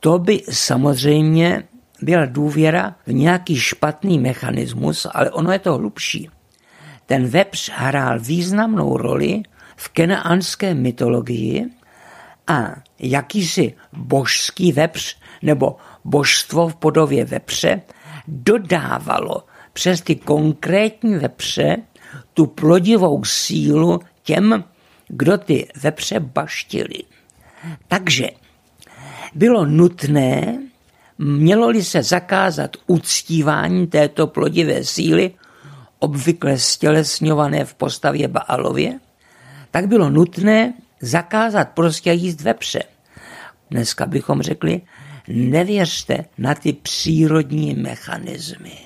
To 0.00 0.18
by 0.18 0.42
samozřejmě 0.50 1.62
byla 2.02 2.26
důvěra 2.26 2.96
v 3.06 3.12
nějaký 3.12 3.56
špatný 3.56 4.18
mechanismus, 4.18 5.06
ale 5.14 5.30
ono 5.30 5.52
je 5.52 5.58
to 5.58 5.74
hlubší. 5.74 6.30
Ten 7.06 7.26
vepř 7.26 7.70
hrál 7.74 8.20
významnou 8.20 8.96
roli 8.96 9.42
v 9.76 9.88
kenaánské 9.88 10.74
mytologii 10.74 11.66
a 12.46 12.74
jakýsi 12.98 13.74
božský 13.92 14.72
vepř 14.72 15.16
nebo 15.42 15.76
božstvo 16.04 16.68
v 16.68 16.76
podobě 16.76 17.24
vepře 17.24 17.82
dodávalo 18.28 19.44
přes 19.72 20.00
ty 20.00 20.16
konkrétní 20.16 21.14
vepře 21.16 21.76
tu 22.34 22.46
plodivou 22.46 23.24
sílu 23.24 24.00
těm, 24.22 24.64
kdo 25.08 25.38
ty 25.38 25.68
vepře 25.82 26.20
baštili. 26.20 27.02
Takže 27.88 28.28
bylo 29.34 29.66
nutné, 29.66 30.58
mělo-li 31.18 31.84
se 31.84 32.02
zakázat 32.02 32.76
uctívání 32.86 33.86
této 33.86 34.26
plodivé 34.26 34.84
síly, 34.84 35.34
obvykle 35.98 36.58
stělesňované 36.58 37.64
v 37.64 37.74
postavě 37.74 38.28
Baalově, 38.28 39.00
tak 39.70 39.86
bylo 39.86 40.10
nutné 40.10 40.74
zakázat 41.00 41.68
prostě 41.68 42.12
jíst 42.12 42.40
vepře. 42.40 42.82
Dneska 43.70 44.06
bychom 44.06 44.42
řekli, 44.42 44.80
nevěřte 45.28 46.24
na 46.38 46.54
ty 46.54 46.72
přírodní 46.72 47.74
mechanismy. 47.74 48.78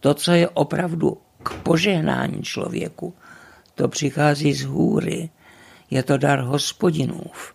To, 0.00 0.14
co 0.14 0.32
je 0.32 0.48
opravdu 0.48 1.18
k 1.42 1.54
požehnání 1.54 2.42
člověku, 2.42 3.14
to 3.74 3.88
přichází 3.88 4.52
z 4.52 4.64
hůry. 4.64 5.30
Je 5.90 6.02
to 6.02 6.16
dar 6.16 6.40
hospodinův. 6.40 7.54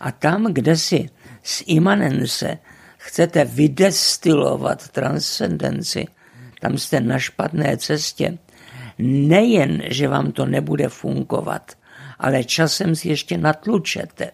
A 0.00 0.12
tam, 0.12 0.46
kde 0.52 0.76
si 0.76 1.10
z 1.46 1.62
imanence 1.66 2.58
chcete 2.98 3.44
vydestilovat 3.44 4.88
transcendenci, 4.88 6.06
tam 6.60 6.78
jste 6.78 7.00
na 7.00 7.18
špatné 7.18 7.76
cestě. 7.76 8.38
Nejen, 8.98 9.82
že 9.86 10.08
vám 10.08 10.32
to 10.32 10.46
nebude 10.46 10.88
fungovat, 10.88 11.72
ale 12.18 12.44
časem 12.44 12.96
si 12.96 13.08
ještě 13.08 13.38
natlučete. 13.38 14.30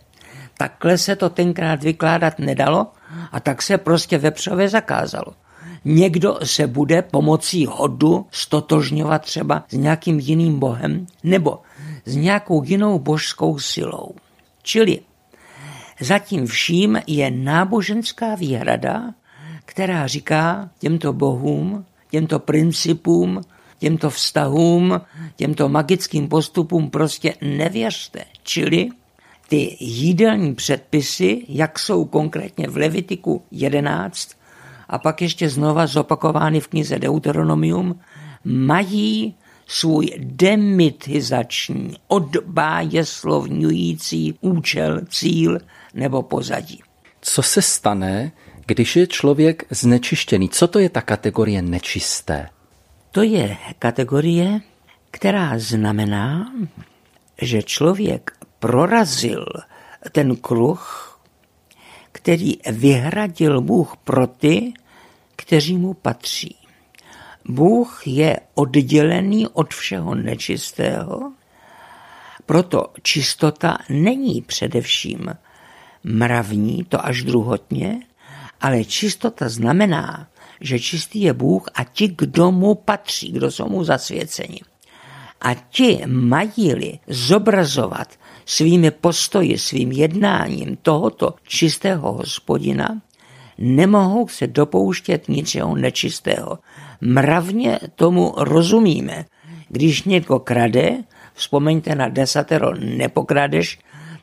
Takhle 0.58 0.98
se 0.98 1.16
to 1.16 1.30
tenkrát 1.30 1.82
vykládat 1.82 2.38
nedalo 2.38 2.86
a 3.32 3.40
tak 3.40 3.62
se 3.62 3.78
prostě 3.78 4.18
vepřové 4.18 4.68
zakázalo. 4.68 5.34
Někdo 5.84 6.38
se 6.44 6.66
bude 6.66 7.02
pomocí 7.02 7.66
hodu 7.66 8.26
stotožňovat 8.30 9.22
třeba 9.22 9.64
s 9.68 9.72
nějakým 9.72 10.18
jiným 10.18 10.58
bohem 10.58 11.06
nebo 11.24 11.58
s 12.04 12.16
nějakou 12.16 12.62
jinou 12.62 12.98
božskou 12.98 13.58
silou. 13.58 14.14
Čili 14.62 15.00
zatím 16.02 16.46
vším 16.46 17.00
je 17.06 17.30
náboženská 17.30 18.34
výhrada, 18.34 19.14
která 19.64 20.06
říká 20.06 20.70
těmto 20.78 21.12
bohům, 21.12 21.84
těmto 22.10 22.38
principům, 22.38 23.40
těmto 23.78 24.10
vztahům, 24.10 25.00
těmto 25.36 25.68
magickým 25.68 26.28
postupům 26.28 26.90
prostě 26.90 27.34
nevěřte. 27.42 28.24
Čili 28.42 28.88
ty 29.48 29.76
jídelní 29.80 30.54
předpisy, 30.54 31.44
jak 31.48 31.78
jsou 31.78 32.04
konkrétně 32.04 32.68
v 32.68 32.76
Levitiku 32.76 33.42
11 33.50 34.30
a 34.88 34.98
pak 34.98 35.22
ještě 35.22 35.48
znova 35.48 35.86
zopakovány 35.86 36.60
v 36.60 36.68
knize 36.68 36.98
Deuteronomium, 36.98 38.00
mají 38.44 39.34
svůj 39.66 40.10
demitizační, 40.18 41.96
odbájeslovňující 42.08 44.34
účel, 44.40 45.00
cíl 45.08 45.58
nebo 45.94 46.22
pozadí. 46.22 46.82
Co 47.20 47.42
se 47.42 47.62
stane, 47.62 48.32
když 48.66 48.96
je 48.96 49.06
člověk 49.06 49.64
znečištěný? 49.70 50.48
Co 50.48 50.68
to 50.68 50.78
je 50.78 50.88
ta 50.88 51.00
kategorie 51.00 51.62
nečisté? 51.62 52.48
To 53.10 53.22
je 53.22 53.56
kategorie, 53.78 54.60
která 55.10 55.58
znamená, 55.58 56.52
že 57.42 57.62
člověk 57.62 58.30
prorazil 58.58 59.46
ten 60.12 60.36
kruh, 60.36 61.08
který 62.12 62.54
vyhradil 62.70 63.60
Bůh 63.60 63.96
pro 64.04 64.26
ty, 64.26 64.72
kteří 65.36 65.76
mu 65.76 65.94
patří. 65.94 66.56
Bůh 67.48 68.06
je 68.06 68.40
oddělený 68.54 69.48
od 69.48 69.74
všeho 69.74 70.14
nečistého, 70.14 71.32
proto 72.46 72.86
čistota 73.02 73.78
není 73.88 74.42
především 74.42 75.34
mravní, 76.04 76.84
to 76.88 77.06
až 77.06 77.22
druhotně, 77.22 78.02
ale 78.60 78.84
čistota 78.84 79.48
znamená, 79.48 80.28
že 80.60 80.78
čistý 80.78 81.20
je 81.20 81.32
Bůh 81.32 81.64
a 81.74 81.84
ti, 81.84 82.14
kdo 82.18 82.52
mu 82.52 82.74
patří, 82.74 83.32
kdo 83.32 83.50
jsou 83.50 83.68
mu 83.68 83.84
zasvěceni. 83.84 84.60
A 85.40 85.54
ti 85.54 86.02
mají-li 86.06 86.98
zobrazovat 87.06 88.18
svými 88.46 88.90
postoji, 88.90 89.58
svým 89.58 89.92
jednáním 89.92 90.76
tohoto 90.76 91.34
čistého 91.46 92.12
hospodina, 92.12 93.00
nemohou 93.58 94.28
se 94.28 94.46
dopouštět 94.46 95.28
ničeho 95.28 95.76
nečistého. 95.76 96.58
Mravně 97.00 97.78
tomu 97.94 98.34
rozumíme. 98.36 99.24
Když 99.68 100.02
někdo 100.02 100.38
krade, 100.38 101.04
vzpomeňte 101.34 101.94
na 101.94 102.08
desatero 102.08 102.74
nepokradeš, 102.74 103.78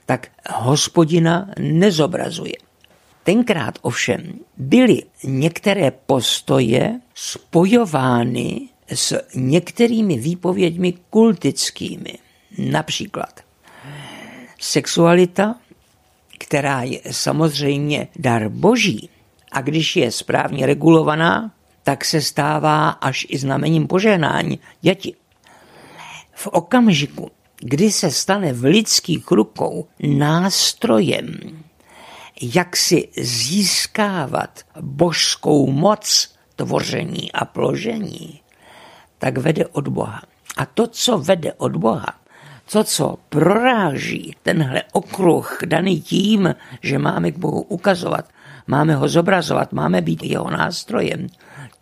tak 0.05 0.27
hospodina 0.53 1.49
nezobrazuje. 1.59 2.53
Tenkrát 3.23 3.79
ovšem 3.81 4.39
byly 4.57 5.03
některé 5.23 5.91
postoje 5.91 6.99
spojovány 7.13 8.69
s 8.93 9.21
některými 9.35 10.17
výpověďmi 10.17 10.93
kultickými. 11.09 12.13
Například 12.57 13.39
sexualita, 14.59 15.55
která 16.37 16.83
je 16.83 16.99
samozřejmě 17.11 18.07
dar 18.19 18.49
boží, 18.49 19.09
a 19.51 19.61
když 19.61 19.95
je 19.95 20.11
správně 20.11 20.65
regulovaná, 20.65 21.51
tak 21.83 22.05
se 22.05 22.21
stává 22.21 22.89
až 22.89 23.25
i 23.29 23.37
znamením 23.37 23.87
požehnání 23.87 24.59
děti. 24.81 25.15
V 26.33 26.47
okamžiku, 26.47 27.31
kdy 27.59 27.91
se 27.91 28.11
stane 28.11 28.53
v 28.53 28.63
lidských 28.63 29.31
rukou 29.31 29.87
nástrojem, 29.99 31.37
jak 32.41 32.77
si 32.77 33.07
získávat 33.17 34.59
božskou 34.81 35.71
moc 35.71 36.35
tvoření 36.55 37.31
a 37.31 37.45
pložení, 37.45 38.41
tak 39.17 39.37
vede 39.37 39.67
od 39.67 39.87
Boha. 39.87 40.21
A 40.57 40.65
to, 40.65 40.87
co 40.87 41.17
vede 41.17 41.53
od 41.53 41.75
Boha, 41.75 42.19
to, 42.71 42.83
co 42.83 43.17
proráží 43.29 44.35
tenhle 44.43 44.83
okruh 44.91 45.59
daný 45.65 46.01
tím, 46.01 46.55
že 46.81 46.99
máme 46.99 47.31
k 47.31 47.37
Bohu 47.37 47.61
ukazovat, 47.61 48.25
máme 48.69 48.95
ho 48.95 49.07
zobrazovat, 49.07 49.73
máme 49.73 50.01
být 50.01 50.23
jeho 50.23 50.51
nástrojem, 50.51 51.27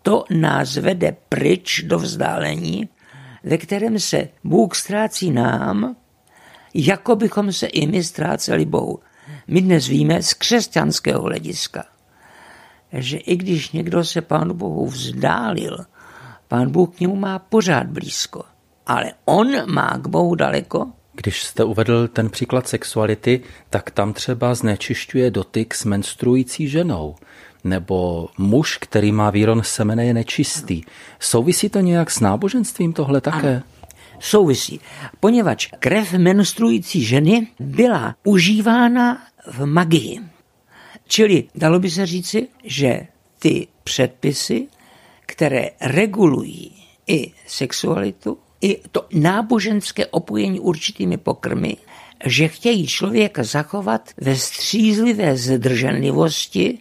to 0.01 0.23
nás 0.31 0.75
vede 0.75 1.15
pryč 1.29 1.83
do 1.87 1.99
vzdálení, 1.99 2.89
ve 3.43 3.57
kterém 3.57 3.99
se 3.99 4.29
Bůh 4.43 4.75
ztrácí 4.75 5.31
nám, 5.31 5.95
jako 6.73 7.15
bychom 7.15 7.51
se 7.51 7.67
i 7.67 7.87
my 7.87 8.03
ztráceli 8.03 8.65
Bohu. 8.65 8.99
My 9.47 9.61
dnes 9.61 9.87
víme 9.87 10.23
z 10.23 10.33
křesťanského 10.33 11.21
hlediska, 11.21 11.85
že 12.93 13.17
i 13.17 13.35
když 13.35 13.71
někdo 13.71 14.03
se 14.03 14.21
Pánu 14.21 14.53
Bohu 14.53 14.87
vzdálil, 14.87 15.77
Pán 16.47 16.71
Bůh 16.71 16.95
k 16.95 16.99
němu 16.99 17.15
má 17.15 17.39
pořád 17.39 17.87
blízko. 17.87 18.43
Ale 18.85 19.13
on 19.25 19.73
má 19.73 19.97
k 19.97 20.07
Bohu 20.07 20.35
daleko. 20.35 20.91
Když 21.17 21.43
jste 21.43 21.63
uvedl 21.63 22.07
ten 22.07 22.29
příklad 22.29 22.67
sexuality, 22.67 23.41
tak 23.69 23.91
tam 23.91 24.13
třeba 24.13 24.55
znečišťuje 24.55 25.31
dotyk 25.31 25.73
s 25.73 25.85
menstruující 25.85 26.67
ženou 26.67 27.15
nebo 27.63 28.29
muž, 28.37 28.77
který 28.77 29.11
má 29.11 29.29
výron 29.29 29.61
semene, 29.63 30.05
je 30.05 30.13
nečistý. 30.13 30.81
Souvisí 31.19 31.69
to 31.69 31.79
nějak 31.79 32.11
s 32.11 32.19
náboženstvím 32.19 32.93
tohle 32.93 33.21
také? 33.21 33.55
Ano. 33.55 33.63
Souvisí, 34.19 34.79
poněvadž 35.19 35.67
krev 35.79 36.13
menstruující 36.13 37.05
ženy 37.05 37.47
byla 37.59 38.15
užívána 38.23 39.27
v 39.51 39.65
magii. 39.65 40.19
Čili 41.07 41.43
dalo 41.55 41.79
by 41.79 41.89
se 41.89 42.05
říci, 42.05 42.47
že 42.63 43.07
ty 43.39 43.67
předpisy, 43.83 44.67
které 45.25 45.69
regulují 45.81 46.71
i 47.07 47.31
sexualitu, 47.47 48.37
i 48.61 48.81
to 48.91 49.05
náboženské 49.13 50.05
opojení 50.05 50.59
určitými 50.59 51.17
pokrmy, 51.17 51.77
že 52.25 52.47
chtějí 52.47 52.87
člověka 52.87 53.43
zachovat 53.43 54.09
ve 54.17 54.35
střízlivé 54.35 55.37
zdrženlivosti 55.37 56.79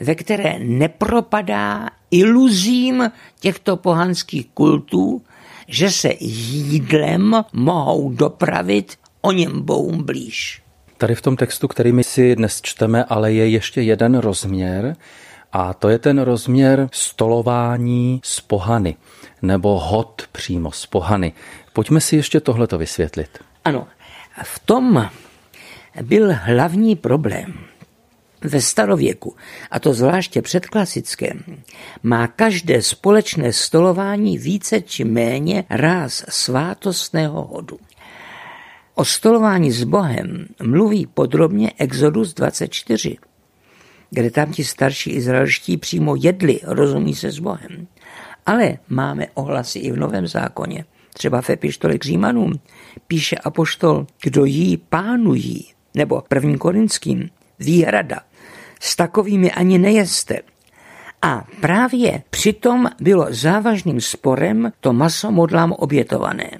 ve 0.00 0.14
které 0.14 0.58
nepropadá 0.58 1.90
iluzím 2.10 3.10
těchto 3.40 3.76
pohanských 3.76 4.46
kultů, 4.54 5.22
že 5.68 5.90
se 5.90 6.10
jídlem 6.20 7.44
mohou 7.52 8.12
dopravit 8.12 8.96
o 9.20 9.32
něm 9.32 9.62
bohům 9.62 10.02
blíž. 10.02 10.62
Tady 10.96 11.14
v 11.14 11.22
tom 11.22 11.36
textu, 11.36 11.68
který 11.68 11.92
my 11.92 12.04
si 12.04 12.36
dnes 12.36 12.60
čteme, 12.62 13.04
ale 13.04 13.32
je 13.32 13.48
ještě 13.48 13.82
jeden 13.82 14.18
rozměr, 14.18 14.96
a 15.52 15.74
to 15.74 15.88
je 15.88 15.98
ten 15.98 16.18
rozměr 16.18 16.88
stolování 16.92 18.20
z 18.24 18.40
pohany, 18.40 18.96
nebo 19.42 19.78
hod 19.78 20.22
přímo 20.32 20.72
z 20.72 20.86
pohany. 20.86 21.32
Pojďme 21.72 22.00
si 22.00 22.16
ještě 22.16 22.40
tohleto 22.40 22.78
vysvětlit. 22.78 23.38
Ano, 23.64 23.86
v 24.42 24.58
tom 24.58 25.10
byl 26.02 26.30
hlavní 26.42 26.96
problém 26.96 27.54
ve 28.44 28.60
starověku, 28.60 29.36
a 29.70 29.80
to 29.80 29.94
zvláště 29.94 30.42
předklasickém, 30.42 31.42
má 32.02 32.26
každé 32.26 32.82
společné 32.82 33.52
stolování 33.52 34.38
více 34.38 34.80
či 34.80 35.04
méně 35.04 35.64
ráz 35.70 36.24
svátostného 36.28 37.44
hodu. 37.44 37.78
O 38.94 39.04
stolování 39.04 39.72
s 39.72 39.84
Bohem 39.84 40.46
mluví 40.62 41.06
podrobně 41.06 41.72
Exodus 41.78 42.34
24, 42.34 43.16
kde 44.10 44.30
tam 44.30 44.52
ti 44.52 44.64
starší 44.64 45.10
izraelští 45.10 45.76
přímo 45.76 46.16
jedli, 46.16 46.60
rozumí 46.64 47.14
se 47.14 47.30
s 47.30 47.38
Bohem. 47.38 47.86
Ale 48.48 48.78
máme 48.88 49.26
ohlasy 49.34 49.78
i 49.78 49.92
v 49.92 49.96
Novém 49.96 50.26
zákoně. 50.26 50.84
Třeba 51.14 51.40
v 51.40 51.50
epištole 51.50 51.98
k 51.98 52.04
Římanům 52.04 52.60
píše 53.06 53.36
apoštol, 53.36 54.06
kdo 54.22 54.44
jí 54.44 54.76
pánují, 54.76 55.66
nebo 55.94 56.22
první 56.28 56.58
korinským, 56.58 57.30
výhrada. 57.58 58.20
S 58.80 58.96
takovými 58.96 59.52
ani 59.52 59.78
nejeste. 59.78 60.40
A 61.22 61.44
právě 61.60 62.22
přitom 62.30 62.90
bylo 63.00 63.26
závažným 63.30 64.00
sporem 64.00 64.72
to 64.80 64.92
maso 64.92 65.30
modlám 65.30 65.72
obětované. 65.72 66.50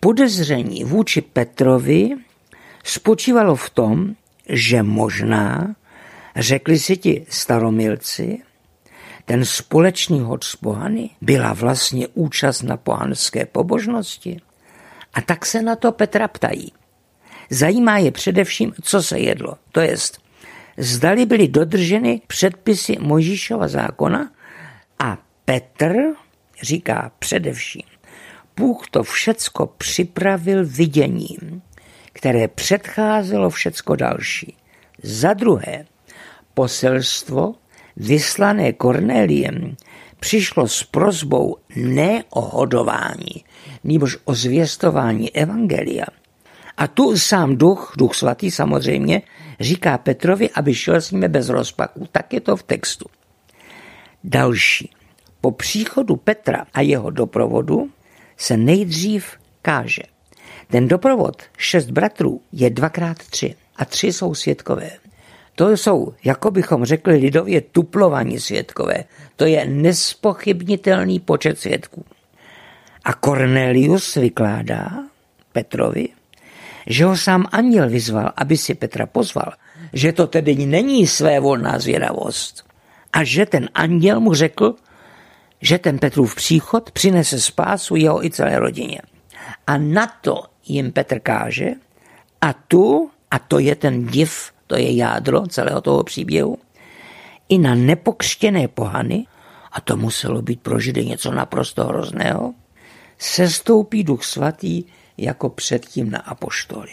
Podezření 0.00 0.84
vůči 0.84 1.20
Petrovi 1.20 2.10
spočívalo 2.84 3.56
v 3.56 3.70
tom, 3.70 4.14
že 4.48 4.82
možná, 4.82 5.74
řekli 6.36 6.78
si 6.78 6.96
ti 6.96 7.26
staromilci, 7.28 8.38
ten 9.32 9.44
společný 9.44 10.20
hod 10.20 10.44
z 10.44 10.56
pohany 10.56 11.10
byla 11.20 11.52
vlastně 11.52 12.08
účast 12.14 12.62
na 12.62 12.76
pohanské 12.76 13.46
pobožnosti. 13.46 14.40
A 15.14 15.20
tak 15.20 15.46
se 15.46 15.62
na 15.62 15.76
to 15.76 15.92
Petra 15.92 16.28
ptají. 16.28 16.72
Zajímá 17.50 17.98
je 17.98 18.10
především, 18.10 18.72
co 18.82 19.02
se 19.02 19.18
jedlo, 19.18 19.54
to 19.72 19.80
jest, 19.80 20.22
zdali 20.76 21.26
byly 21.26 21.48
dodrženy 21.48 22.20
předpisy 22.26 22.96
Mojžíšova 23.00 23.68
zákona 23.68 24.30
a 24.98 25.18
Petr 25.44 25.94
říká 26.62 27.12
především, 27.18 27.88
Bůh 28.56 28.88
to 28.90 29.02
všecko 29.02 29.66
připravil 29.66 30.66
viděním, 30.66 31.62
které 32.12 32.48
předcházelo 32.48 33.50
všecko 33.50 33.96
další. 33.96 34.56
Za 35.02 35.34
druhé, 35.34 35.84
poselstvo 36.54 37.54
vyslané 37.96 38.72
Kornéliem 38.72 39.76
přišlo 40.20 40.68
s 40.68 40.82
prozbou 40.82 41.56
ne 41.76 42.24
o 42.30 42.40
hodování, 42.40 43.44
nebož 43.84 44.18
o 44.24 44.34
zvěstování 44.34 45.36
evangelia– 45.36 46.06
a 46.76 46.86
tu 46.86 47.18
sám 47.18 47.56
duch, 47.56 47.94
duch 47.98 48.14
svatý 48.14 48.50
samozřejmě, 48.50 49.22
říká 49.60 49.98
Petrovi, 49.98 50.50
aby 50.50 50.74
šel 50.74 51.00
s 51.00 51.10
nimi 51.10 51.28
bez 51.28 51.48
rozpaku. 51.48 52.08
Tak 52.12 52.32
je 52.32 52.40
to 52.40 52.56
v 52.56 52.62
textu. 52.62 53.06
Další. 54.24 54.90
Po 55.40 55.50
příchodu 55.50 56.16
Petra 56.16 56.66
a 56.74 56.80
jeho 56.80 57.10
doprovodu 57.10 57.90
se 58.36 58.56
nejdřív 58.56 59.26
káže. 59.62 60.02
Ten 60.70 60.88
doprovod 60.88 61.42
šest 61.56 61.90
bratrů 61.90 62.40
je 62.52 62.70
dvakrát 62.70 63.18
tři 63.18 63.54
a 63.76 63.84
tři 63.84 64.12
jsou 64.12 64.34
světkové. 64.34 64.90
To 65.54 65.70
jsou, 65.70 66.14
jako 66.24 66.50
bychom 66.50 66.84
řekli 66.84 67.16
lidově, 67.16 67.60
tuplovaní 67.60 68.40
světkové. 68.40 69.04
To 69.36 69.44
je 69.44 69.66
nespochybnitelný 69.66 71.20
počet 71.20 71.58
svědků. 71.58 72.04
A 73.04 73.12
Cornelius 73.12 74.14
vykládá 74.14 74.90
Petrovi, 75.52 76.08
že 76.86 77.04
ho 77.04 77.16
sám 77.16 77.46
anděl 77.52 77.88
vyzval, 77.88 78.32
aby 78.36 78.56
si 78.56 78.74
Petra 78.74 79.06
pozval, 79.06 79.52
že 79.92 80.12
to 80.12 80.26
tedy 80.26 80.66
není 80.66 81.06
své 81.06 81.40
volná 81.40 81.78
zvědavost. 81.78 82.64
A 83.12 83.24
že 83.24 83.46
ten 83.46 83.68
anděl 83.74 84.20
mu 84.20 84.34
řekl, 84.34 84.74
že 85.60 85.78
ten 85.78 85.98
Petrův 85.98 86.34
příchod 86.34 86.90
přinese 86.90 87.40
spásu 87.40 87.96
jeho 87.96 88.24
i 88.24 88.30
celé 88.30 88.58
rodině. 88.58 89.00
A 89.66 89.78
na 89.78 90.06
to 90.06 90.44
jim 90.66 90.92
Petr 90.92 91.20
káže 91.20 91.70
a 92.40 92.52
tu, 92.52 93.10
a 93.30 93.38
to 93.38 93.58
je 93.58 93.74
ten 93.74 94.06
div, 94.06 94.52
to 94.72 94.78
je 94.78 94.96
jádro 94.96 95.46
celého 95.46 95.80
toho 95.80 96.04
příběhu, 96.04 96.58
i 97.48 97.58
na 97.58 97.74
nepokřtěné 97.74 98.68
pohany, 98.68 99.26
a 99.72 99.80
to 99.80 99.96
muselo 99.96 100.42
být 100.42 100.60
pro 100.60 100.80
Židy 100.80 101.06
něco 101.06 101.32
naprosto 101.32 101.84
hrozného, 101.84 102.54
sestoupí 103.18 104.04
duch 104.04 104.24
svatý 104.24 104.84
jako 105.18 105.48
předtím 105.48 106.10
na 106.10 106.18
apoštoly. 106.18 106.92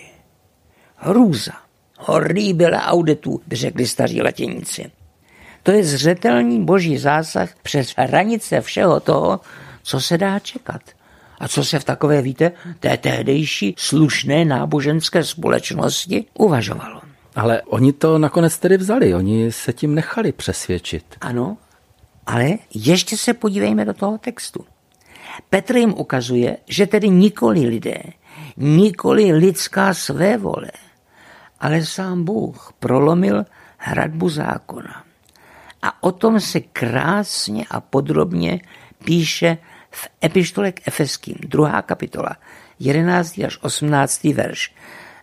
Hrůza, 0.96 1.52
horribile 1.98 2.78
auditu, 2.78 3.42
by 3.48 3.56
řekli 3.56 3.88
staří 3.88 4.22
latěníci. 4.22 4.92
To 5.64 5.72
je 5.72 5.84
zřetelný 5.84 6.66
boží 6.66 6.98
zásah 6.98 7.50
přes 7.64 7.94
hranice 7.98 8.62
všeho 8.62 9.00
toho, 9.00 9.40
co 9.84 10.02
se 10.02 10.18
dá 10.18 10.40
čekat. 10.40 10.82
A 11.40 11.48
co 11.48 11.64
se 11.64 11.80
v 11.80 11.84
takové, 11.84 12.22
víte, 12.22 12.52
té 12.80 12.98
tehdejší 12.98 13.76
slušné 13.78 14.46
náboženské 14.46 15.24
společnosti 15.24 16.26
uvažovalo. 16.34 17.09
Ale 17.40 17.62
oni 17.62 17.94
to 17.94 18.18
nakonec 18.18 18.58
tedy 18.58 18.78
vzali, 18.78 19.16
oni 19.16 19.52
se 19.52 19.74
tím 19.74 19.96
nechali 19.96 20.32
přesvědčit. 20.32 21.16
Ano, 21.22 21.58
ale 22.26 22.50
ještě 22.74 23.18
se 23.18 23.34
podívejme 23.34 23.86
do 23.86 23.94
toho 23.94 24.18
textu. 24.18 24.66
Petr 25.50 25.78
jim 25.78 25.94
ukazuje, 25.94 26.58
že 26.68 26.88
tedy 26.88 27.10
nikoli 27.10 27.60
lidé, 27.60 28.04
nikoli 28.58 29.32
lidská 29.32 29.94
své 29.94 30.38
vole, 30.38 30.72
ale 31.60 31.86
sám 31.86 32.24
Bůh 32.24 32.74
prolomil 32.80 33.46
hradbu 33.78 34.30
zákona. 34.30 35.04
A 35.82 36.04
o 36.04 36.12
tom 36.12 36.40
se 36.40 36.60
krásně 36.60 37.66
a 37.72 37.82
podrobně 37.82 38.62
píše 39.04 39.58
v 39.92 40.08
epištole 40.24 40.72
k 40.72 40.88
Efeským, 40.88 41.36
druhá 41.48 41.82
kapitola, 41.82 42.36
11. 42.80 43.40
až 43.40 43.58
18. 43.62 44.24
verš. 44.24 44.74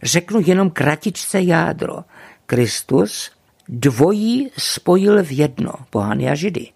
Řeknu 0.03 0.41
jenom 0.47 0.71
kratičce 0.71 1.41
jádro. 1.41 2.05
Kristus 2.47 3.31
dvojí 3.69 4.51
spojil 4.59 5.25
v 5.25 5.33
jedno, 5.33 5.73
pohany 5.91 6.31
a 6.31 6.35
židy. 6.35 6.69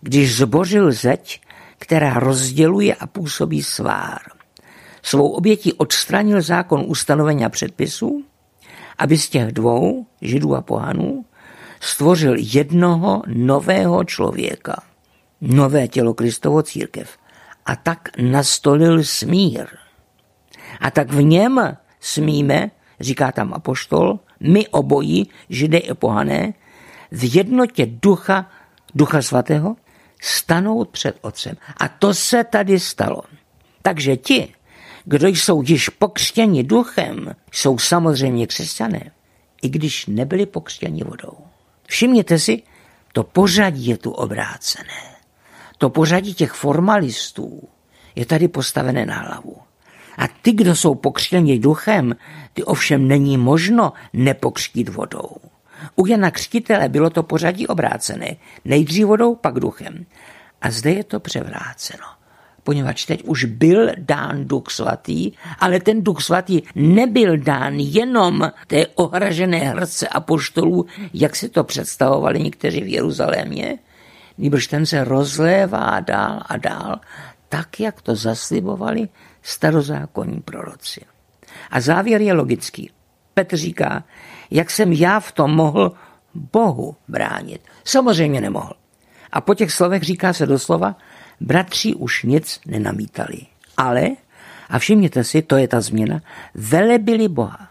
Když 0.00 0.36
zbořil 0.36 0.92
zeď, 0.92 1.40
která 1.78 2.14
rozděluje 2.14 2.94
a 2.94 3.06
působí 3.06 3.62
svár. 3.62 4.20
Svou 5.02 5.28
obětí 5.28 5.72
odstranil 5.72 6.42
zákon 6.42 6.84
ustanovení 6.86 7.44
a 7.44 7.48
předpisů, 7.48 8.24
aby 8.98 9.18
z 9.18 9.28
těch 9.28 9.52
dvou, 9.52 10.06
židů 10.20 10.56
a 10.56 10.60
pohanů, 10.60 11.24
stvořil 11.80 12.34
jednoho 12.38 13.22
nového 13.26 14.04
člověka, 14.04 14.82
nové 15.40 15.88
tělo 15.88 16.14
Kristovo 16.14 16.62
církev. 16.62 17.18
A 17.66 17.76
tak 17.76 18.08
nastolil 18.18 19.04
smír. 19.04 19.66
A 20.80 20.90
tak 20.90 21.12
v 21.12 21.22
něm 21.22 21.76
smíme, 22.00 22.70
říká 23.00 23.32
tam 23.32 23.54
apoštol, 23.54 24.18
my 24.42 24.68
obojí, 24.68 25.30
židé 25.48 25.78
i 25.78 25.94
pohané, 25.94 26.54
v 27.12 27.34
jednotě 27.34 27.86
ducha, 27.86 28.50
ducha 28.94 29.22
svatého, 29.22 29.76
stanout 30.22 30.88
před 30.88 31.18
otcem. 31.20 31.56
A 31.76 31.88
to 31.88 32.14
se 32.14 32.44
tady 32.44 32.80
stalo. 32.80 33.22
Takže 33.82 34.16
ti, 34.16 34.54
kdo 35.04 35.28
jsou 35.28 35.62
již 35.62 35.88
pokřtěni 35.88 36.64
duchem, 36.64 37.34
jsou 37.52 37.78
samozřejmě 37.78 38.46
křesťané, 38.46 39.10
i 39.62 39.68
když 39.68 40.06
nebyli 40.06 40.46
pokřtěni 40.46 41.02
vodou. 41.04 41.36
Všimněte 41.88 42.38
si, 42.38 42.62
to 43.12 43.24
pořadí 43.24 43.86
je 43.86 43.96
tu 43.96 44.10
obrácené. 44.10 45.02
To 45.78 45.90
pořadí 45.90 46.34
těch 46.34 46.52
formalistů 46.52 47.68
je 48.14 48.26
tady 48.26 48.48
postavené 48.48 49.06
na 49.06 49.18
hlavu. 49.18 49.56
A 50.18 50.28
ty, 50.42 50.52
kdo 50.52 50.76
jsou 50.76 50.94
pokřtěni 50.94 51.58
duchem, 51.58 52.16
ty 52.52 52.64
ovšem 52.64 53.08
není 53.08 53.36
možno 53.36 53.92
nepokřtít 54.12 54.88
vodou. 54.88 55.36
U 55.96 56.06
Jana 56.06 56.30
Křtitele 56.30 56.88
bylo 56.88 57.10
to 57.10 57.22
pořadí 57.22 57.66
obrácené. 57.66 58.36
Nejdřív 58.64 59.06
vodou, 59.06 59.34
pak 59.34 59.54
duchem. 59.54 60.06
A 60.62 60.70
zde 60.70 60.90
je 60.92 61.04
to 61.04 61.20
převráceno. 61.20 62.04
Poněvadž 62.64 63.04
teď 63.04 63.22
už 63.22 63.44
byl 63.44 63.90
dán 63.98 64.44
duch 64.44 64.70
svatý, 64.70 65.32
ale 65.58 65.80
ten 65.80 66.04
duch 66.04 66.22
svatý 66.22 66.62
nebyl 66.74 67.36
dán 67.36 67.74
jenom 67.76 68.50
té 68.66 68.86
ohražené 68.86 69.58
hrce 69.58 70.08
apoštolů, 70.08 70.86
jak 71.14 71.36
si 71.36 71.48
to 71.48 71.64
představovali 71.64 72.42
někteří 72.42 72.80
v 72.80 72.88
Jeruzalémě, 72.88 73.78
nebož 74.38 74.66
ten 74.66 74.86
se 74.86 75.04
rozlévá 75.04 76.00
dál 76.00 76.42
a 76.46 76.56
dál, 76.56 77.00
tak, 77.48 77.80
jak 77.80 78.02
to 78.02 78.16
zaslibovali 78.16 79.08
starozákonní 79.42 80.40
proroci. 80.40 81.00
A 81.70 81.80
závěr 81.80 82.20
je 82.20 82.32
logický. 82.32 82.90
Petr 83.34 83.56
říká, 83.56 84.04
jak 84.50 84.70
jsem 84.70 84.92
já 84.92 85.20
v 85.20 85.32
tom 85.32 85.50
mohl 85.56 85.92
Bohu 86.34 86.96
bránit. 87.08 87.60
Samozřejmě 87.84 88.40
nemohl. 88.40 88.72
A 89.32 89.40
po 89.40 89.54
těch 89.54 89.72
slovech 89.72 90.02
říká 90.02 90.32
se 90.32 90.46
doslova, 90.46 90.96
bratři 91.40 91.94
už 91.94 92.22
nic 92.22 92.60
nenamítali. 92.66 93.38
Ale, 93.76 94.08
a 94.68 94.78
všimněte 94.78 95.24
si, 95.24 95.42
to 95.42 95.56
je 95.56 95.68
ta 95.68 95.80
změna, 95.80 96.20
velebili 96.54 97.28
Boha. 97.28 97.68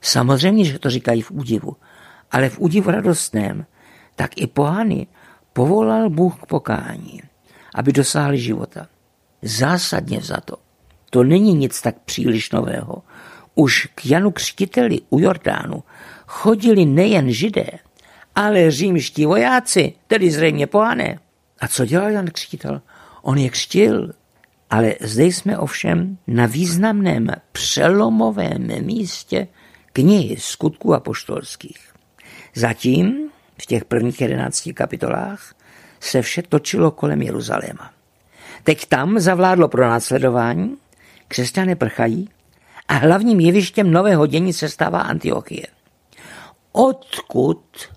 Samozřejmě, 0.00 0.64
že 0.64 0.78
to 0.78 0.90
říkají 0.90 1.22
v 1.22 1.30
údivu, 1.30 1.76
ale 2.30 2.48
v 2.48 2.58
údivu 2.58 2.90
radostném, 2.90 3.66
tak 4.16 4.30
i 4.36 4.46
pohany 4.46 5.06
povolal 5.52 6.10
Bůh 6.10 6.42
k 6.42 6.46
pokání, 6.46 7.22
aby 7.74 7.92
dosáhli 7.92 8.38
života. 8.38 8.86
Zásadně 9.42 10.20
za 10.20 10.36
to. 10.40 10.56
To 11.10 11.24
není 11.24 11.54
nic 11.54 11.82
tak 11.82 11.98
příliš 11.98 12.50
nového. 12.50 13.02
Už 13.54 13.88
k 13.94 14.06
Janu 14.06 14.30
Křtiteli 14.30 15.00
u 15.10 15.18
Jordánu 15.18 15.82
chodili 16.26 16.84
nejen 16.84 17.32
židé, 17.32 17.66
ale 18.34 18.70
římští 18.70 19.26
vojáci, 19.26 19.92
tedy 20.06 20.30
zřejmě 20.30 20.66
pohané. 20.66 21.18
A 21.60 21.68
co 21.68 21.86
dělal 21.86 22.10
Jan 22.10 22.26
Křtitel? 22.26 22.82
On 23.22 23.38
je 23.38 23.50
křtil. 23.50 24.12
Ale 24.70 24.94
zde 25.00 25.24
jsme 25.24 25.58
ovšem 25.58 26.18
na 26.26 26.46
významném 26.46 27.28
přelomovém 27.52 28.86
místě 28.86 29.48
knihy 29.92 30.36
skutků 30.38 30.94
apoštolských. 30.94 31.92
Zatím 32.54 33.30
v 33.62 33.66
těch 33.66 33.84
prvních 33.84 34.20
jedenácti 34.20 34.72
kapitolách 34.74 35.54
se 36.00 36.22
vše 36.22 36.42
točilo 36.42 36.90
kolem 36.90 37.22
Jeruzaléma. 37.22 37.90
Teď 38.64 38.86
tam 38.86 39.18
zavládlo 39.18 39.68
pronásledování, 39.68 40.76
křesťané 41.30 41.76
prchají 41.76 42.28
a 42.88 42.94
hlavním 42.94 43.40
jevištěm 43.40 43.90
nového 43.90 44.26
dění 44.26 44.52
se 44.52 44.68
stává 44.68 45.00
Antiochie. 45.00 45.66
Odkud 46.72 47.88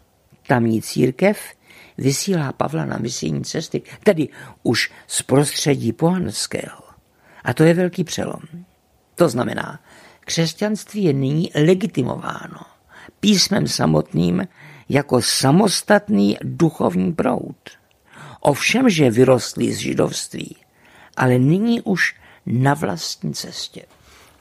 tamní 0.47 0.81
církev 0.81 1.39
vysílá 1.97 2.53
Pavla 2.53 2.85
na 2.85 2.97
misijní 2.97 3.43
cesty, 3.43 3.81
tedy 4.03 4.27
už 4.63 4.91
z 5.07 5.21
prostředí 5.21 5.93
pohanského. 5.93 6.83
A 7.43 7.53
to 7.53 7.63
je 7.63 7.73
velký 7.73 8.03
přelom. 8.03 8.41
To 9.15 9.29
znamená, 9.29 9.79
křesťanství 10.19 11.03
je 11.03 11.13
nyní 11.13 11.51
legitimováno 11.55 12.59
písmem 13.19 13.67
samotným 13.67 14.47
jako 14.89 15.21
samostatný 15.21 16.37
duchovní 16.43 17.13
proud. 17.13 17.57
Ovšem, 18.39 18.89
že 18.89 19.11
vyrostli 19.11 19.73
z 19.73 19.77
židovství, 19.77 20.55
ale 21.17 21.39
nyní 21.39 21.81
už 21.81 22.15
na 22.45 22.73
vlastní 22.73 23.33
cestě. 23.33 23.85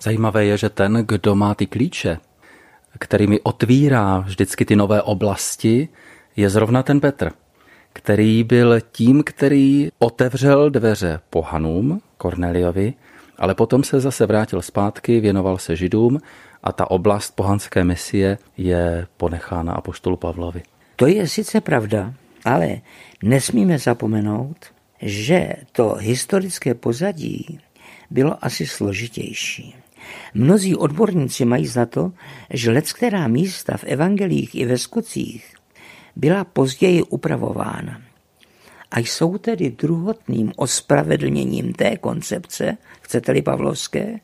Zajímavé 0.02 0.44
je, 0.44 0.56
že 0.58 0.68
ten, 0.68 1.04
kdo 1.08 1.34
má 1.34 1.54
ty 1.54 1.66
klíče, 1.66 2.18
kterými 2.98 3.40
otvírá 3.40 4.18
vždycky 4.18 4.64
ty 4.64 4.76
nové 4.76 5.02
oblasti, 5.02 5.88
je 6.36 6.50
zrovna 6.50 6.82
ten 6.82 7.00
Petr, 7.00 7.32
který 7.92 8.44
byl 8.44 8.80
tím, 8.92 9.22
který 9.22 9.88
otevřel 9.98 10.70
dveře 10.70 11.20
pohanům, 11.30 12.00
Korneliovi, 12.16 12.94
ale 13.38 13.54
potom 13.54 13.84
se 13.84 14.00
zase 14.00 14.26
vrátil 14.26 14.62
zpátky, 14.62 15.20
věnoval 15.20 15.58
se 15.58 15.76
židům 15.76 16.20
a 16.62 16.72
ta 16.72 16.90
oblast 16.90 17.36
pohanské 17.36 17.84
misie 17.84 18.38
je 18.56 19.06
ponechána 19.16 19.72
apoštolu 19.72 20.16
Pavlovi. 20.16 20.62
To 20.96 21.06
je 21.06 21.28
sice 21.28 21.60
pravda, 21.60 22.14
ale 22.44 22.80
nesmíme 23.22 23.78
zapomenout, 23.78 24.56
že 25.02 25.52
to 25.72 25.94
historické 26.00 26.74
pozadí 26.74 27.60
bylo 28.12 28.44
asi 28.44 28.66
složitější. 28.66 29.74
Mnozí 30.34 30.76
odborníci 30.76 31.44
mají 31.44 31.66
za 31.66 31.86
to, 31.86 32.12
že 32.50 32.70
leckterá 32.70 33.28
místa 33.28 33.76
v 33.76 33.84
evangelích 33.84 34.54
i 34.54 34.66
ve 34.66 34.78
skutcích 34.78 35.54
byla 36.16 36.44
později 36.44 37.02
upravována. 37.02 38.02
A 38.90 38.98
jsou 38.98 39.38
tedy 39.38 39.70
druhotným 39.70 40.52
ospravedlněním 40.56 41.72
té 41.72 41.96
koncepce, 41.96 42.76
chcete-li 43.00 43.42
Pavlovské, 43.42 44.20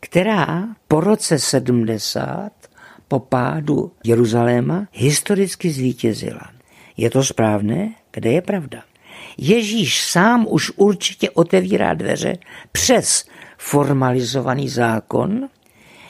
která 0.00 0.68
po 0.88 1.00
roce 1.00 1.38
70 1.38 2.52
po 3.08 3.18
pádu 3.18 3.92
Jeruzaléma 4.04 4.88
historicky 4.92 5.70
zvítězila. 5.70 6.50
Je 6.96 7.10
to 7.10 7.24
správné? 7.24 7.94
Kde 8.12 8.32
je 8.32 8.42
pravda? 8.42 8.82
Ježíš 9.38 10.04
sám 10.04 10.46
už 10.48 10.72
určitě 10.76 11.30
otevírá 11.30 11.94
dveře 11.94 12.38
přes 12.72 13.24
formalizovaný 13.58 14.68
zákon 14.68 15.48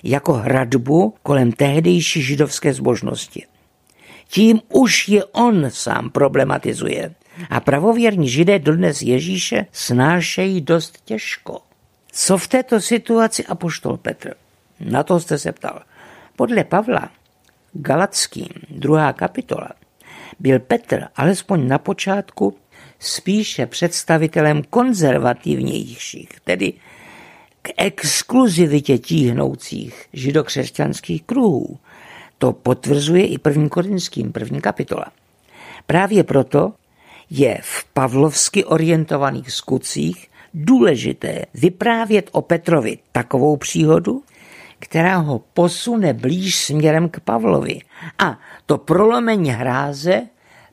jako 0.02 0.32
hradbu 0.32 1.14
kolem 1.22 1.52
tehdejší 1.52 2.22
židovské 2.22 2.74
zbožnosti. 2.74 3.46
Tím 4.28 4.60
už 4.68 5.08
je 5.08 5.24
on 5.24 5.66
sám 5.68 6.10
problematizuje. 6.10 7.14
A 7.50 7.60
pravověrní 7.60 8.28
židé 8.28 8.58
dodnes 8.58 9.02
Ježíše 9.02 9.66
snášejí 9.72 10.60
dost 10.60 10.98
těžko. 11.04 11.60
Co 12.12 12.38
v 12.38 12.48
této 12.48 12.80
situaci 12.80 13.46
apoštol 13.46 13.96
Petr? 13.96 14.34
Na 14.80 15.02
to 15.02 15.20
jste 15.20 15.38
se 15.38 15.52
ptal. 15.52 15.82
Podle 16.36 16.64
Pavla 16.64 17.10
Galackým, 17.72 18.48
druhá 18.70 19.12
kapitola, 19.12 19.68
byl 20.40 20.58
Petr 20.60 21.04
alespoň 21.16 21.68
na 21.68 21.78
počátku 21.78 22.56
spíše 23.02 23.66
představitelem 23.66 24.62
konzervativnějších, 24.62 26.28
tedy 26.44 26.72
k 27.62 27.70
exkluzivitě 27.76 28.98
tíhnoucích 28.98 30.06
židokřesťanských 30.12 31.22
kruhů. 31.22 31.78
To 32.38 32.52
potvrzuje 32.52 33.26
i 33.26 33.38
první 33.38 33.68
korinským, 33.68 34.32
první 34.32 34.60
kapitola. 34.60 35.06
Právě 35.86 36.24
proto 36.24 36.72
je 37.30 37.58
v 37.62 37.84
pavlovsky 37.84 38.64
orientovaných 38.64 39.52
skutcích 39.52 40.28
důležité 40.54 41.44
vyprávět 41.54 42.28
o 42.32 42.42
Petrovi 42.42 42.98
takovou 43.12 43.56
příhodu, 43.56 44.22
která 44.78 45.16
ho 45.16 45.38
posune 45.38 46.12
blíž 46.12 46.56
směrem 46.56 47.08
k 47.08 47.20
Pavlovi 47.20 47.80
a 48.18 48.38
to 48.66 48.78
prolomení 48.78 49.50
hráze 49.50 50.22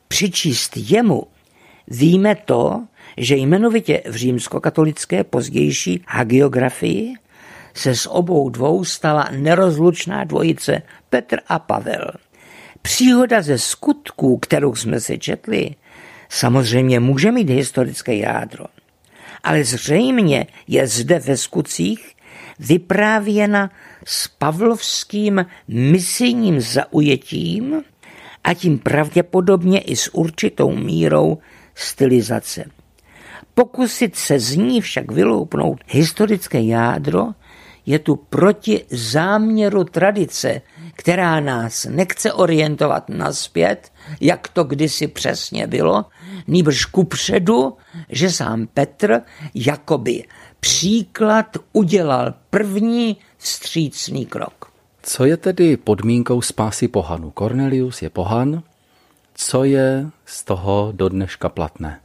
přičíst 0.08 0.72
jemu. 0.76 1.26
Víme 1.90 2.34
to, 2.34 2.84
že 3.16 3.36
jmenovitě 3.36 4.02
v 4.08 4.14
římskokatolické 4.14 5.24
pozdější 5.24 6.04
hagiografii 6.08 7.14
se 7.74 7.94
s 7.94 8.10
obou 8.10 8.50
dvou 8.50 8.84
stala 8.84 9.28
nerozlučná 9.36 10.24
dvojice 10.24 10.82
Petr 11.10 11.38
a 11.48 11.58
Pavel. 11.58 12.10
Příhoda 12.82 13.42
ze 13.42 13.58
skutků, 13.58 14.38
kterou 14.38 14.74
jsme 14.74 15.00
si 15.00 15.18
četli, 15.18 15.74
samozřejmě 16.28 17.00
může 17.00 17.32
mít 17.32 17.50
historické 17.50 18.16
jádro. 18.16 18.64
ale 19.42 19.64
zřejmě 19.64 20.46
je 20.68 20.86
zde 20.86 21.18
ve 21.18 21.36
skutcích 21.36 22.14
vyprávěna 22.58 23.70
s 24.04 24.28
pavlovským 24.28 25.46
misijním 25.68 26.60
zaujetím 26.60 27.82
a 28.44 28.54
tím 28.54 28.78
pravděpodobně 28.78 29.80
i 29.80 29.96
s 29.96 30.14
určitou 30.14 30.72
mírou 30.76 31.38
stylizace. 31.74 32.64
Pokusit 33.54 34.16
se 34.16 34.38
z 34.38 34.56
ní 34.56 34.80
však 34.80 35.12
vyloupnout 35.12 35.80
historické 35.86 36.62
jádro 36.62 37.28
je 37.86 37.98
tu 37.98 38.16
proti 38.16 38.84
záměru 38.90 39.84
tradice, 39.84 40.60
která 40.92 41.40
nás 41.40 41.84
nechce 41.90 42.32
orientovat 42.32 43.08
naspět, 43.08 43.92
jak 44.20 44.48
to 44.48 44.64
kdysi 44.64 45.06
přesně 45.06 45.66
bylo, 45.66 46.04
nýbrž 46.46 46.84
kupředu, 46.84 47.76
že 48.08 48.30
sám 48.30 48.66
Petr 48.66 49.20
jakoby 49.54 50.24
příklad 50.60 51.46
udělal 51.72 52.34
první 52.50 53.16
vstřícný 53.38 54.26
krok. 54.26 54.72
Co 55.02 55.24
je 55.24 55.36
tedy 55.36 55.76
podmínkou 55.76 56.42
spásy 56.42 56.88
pohanu? 56.88 57.30
Cornelius 57.30 58.02
je 58.02 58.10
pohan. 58.10 58.62
Co 59.42 59.64
je 59.64 60.10
z 60.24 60.44
toho 60.44 60.92
do 60.92 61.08
dneška 61.08 61.48
platné? 61.48 62.00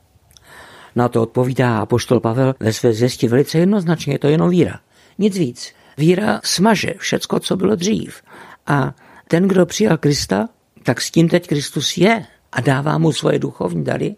Na 0.95 1.07
to 1.07 1.21
odpovídá 1.21 1.79
apoštol 1.79 2.19
Pavel 2.19 2.55
ve 2.59 2.73
své 2.73 2.93
zvěsti 2.93 3.27
velice 3.27 3.57
jednoznačně, 3.57 4.13
je 4.13 4.19
to 4.19 4.27
jenom 4.27 4.49
víra. 4.49 4.79
Nic 5.17 5.37
víc. 5.37 5.73
Víra 5.97 6.41
smaže 6.43 6.93
všecko, 6.97 7.39
co 7.39 7.57
bylo 7.57 7.75
dřív. 7.75 8.21
A 8.67 8.95
ten, 9.27 9.47
kdo 9.47 9.65
přijal 9.65 9.97
Krista, 9.97 10.49
tak 10.83 11.01
s 11.01 11.11
tím 11.11 11.29
teď 11.29 11.47
Kristus 11.47 11.97
je 11.97 12.25
a 12.51 12.61
dává 12.61 12.97
mu 12.97 13.11
svoje 13.11 13.39
duchovní 13.39 13.83
dary, 13.83 14.15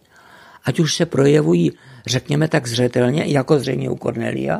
ať 0.63 0.79
už 0.79 0.95
se 0.95 1.05
projevují, 1.05 1.71
řekněme 2.07 2.47
tak 2.47 2.67
zřetelně, 2.67 3.23
jako 3.25 3.59
zřejmě 3.59 3.89
u 3.89 3.97
Cornelia, 3.97 4.59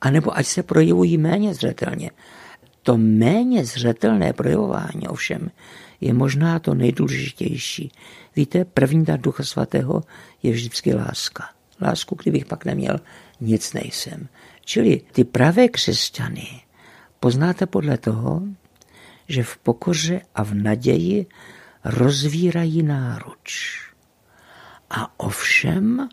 anebo 0.00 0.38
ať 0.38 0.46
se 0.46 0.62
projevují 0.62 1.18
méně 1.18 1.54
zřetelně. 1.54 2.10
To 2.82 2.96
méně 2.96 3.64
zřetelné 3.64 4.32
projevování 4.32 5.08
ovšem 5.08 5.50
je 6.00 6.14
možná 6.14 6.58
to 6.58 6.74
nejdůležitější. 6.74 7.92
Víte, 8.36 8.64
první 8.64 9.04
dar 9.04 9.20
Ducha 9.20 9.42
Svatého 9.42 10.02
je 10.42 10.52
vždycky 10.52 10.94
láska. 10.94 11.48
Lásku, 11.82 12.14
kdybych 12.14 12.44
pak 12.44 12.64
neměl, 12.64 13.00
nic 13.40 13.72
nejsem. 13.72 14.28
Čili 14.64 15.00
ty 15.12 15.24
pravé 15.24 15.68
křesťany 15.68 16.46
poznáte 17.20 17.66
podle 17.66 17.98
toho, 17.98 18.42
že 19.28 19.42
v 19.42 19.56
pokoře 19.56 20.20
a 20.34 20.42
v 20.42 20.54
naději 20.54 21.26
rozvírají 21.84 22.82
náruč. 22.82 23.80
A 24.90 25.20
ovšem, 25.20 26.08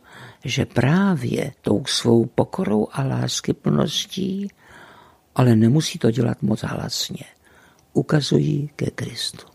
že 0.46 0.66
právě 0.66 1.52
tou 1.62 1.86
svou 1.86 2.26
pokorou 2.26 2.88
a 2.92 3.04
láskyplností, 3.04 4.48
ale 5.38 5.56
nemusí 5.56 6.00
to 6.00 6.12
dělat 6.12 6.42
moc 6.42 6.62
hlasně, 6.62 7.24
ukazují 7.94 8.70
ke 8.76 8.86
Kristu. 8.86 9.46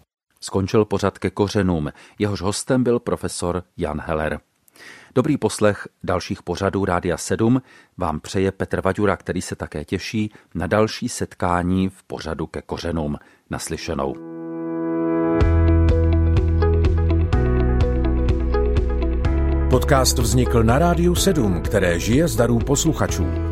Skončil 0.41 0.85
pořad 0.85 1.18
ke 1.18 1.30
kořenům. 1.30 1.93
Jehož 2.18 2.41
hostem 2.41 2.85
byl 2.85 2.99
profesor 2.99 3.64
Jan 3.76 4.01
Heller. 4.01 4.41
Dobrý 5.14 5.37
poslech 5.37 5.89
dalších 6.05 6.43
pořadů 6.43 6.85
Rádia 6.85 7.16
7 7.16 7.62
vám 7.97 8.20
přeje 8.20 8.53
Petr 8.53 8.80
Vaďura, 8.80 9.16
který 9.16 9.43
se 9.43 9.57
také 9.57 9.85
těší 9.85 10.33
na 10.55 10.66
další 10.66 11.09
setkání 11.09 11.89
v 11.89 12.03
pořadu 12.03 12.47
ke 12.47 12.62
kořenům. 12.62 13.16
Naslyšenou. 13.51 14.14
Podcast 19.70 20.18
vznikl 20.18 20.62
na 20.62 20.78
Rádiu 20.78 21.14
7, 21.14 21.62
které 21.62 22.01
žije 22.01 22.28
z 22.28 22.37
darů 22.37 22.59
posluchačů. 22.59 23.51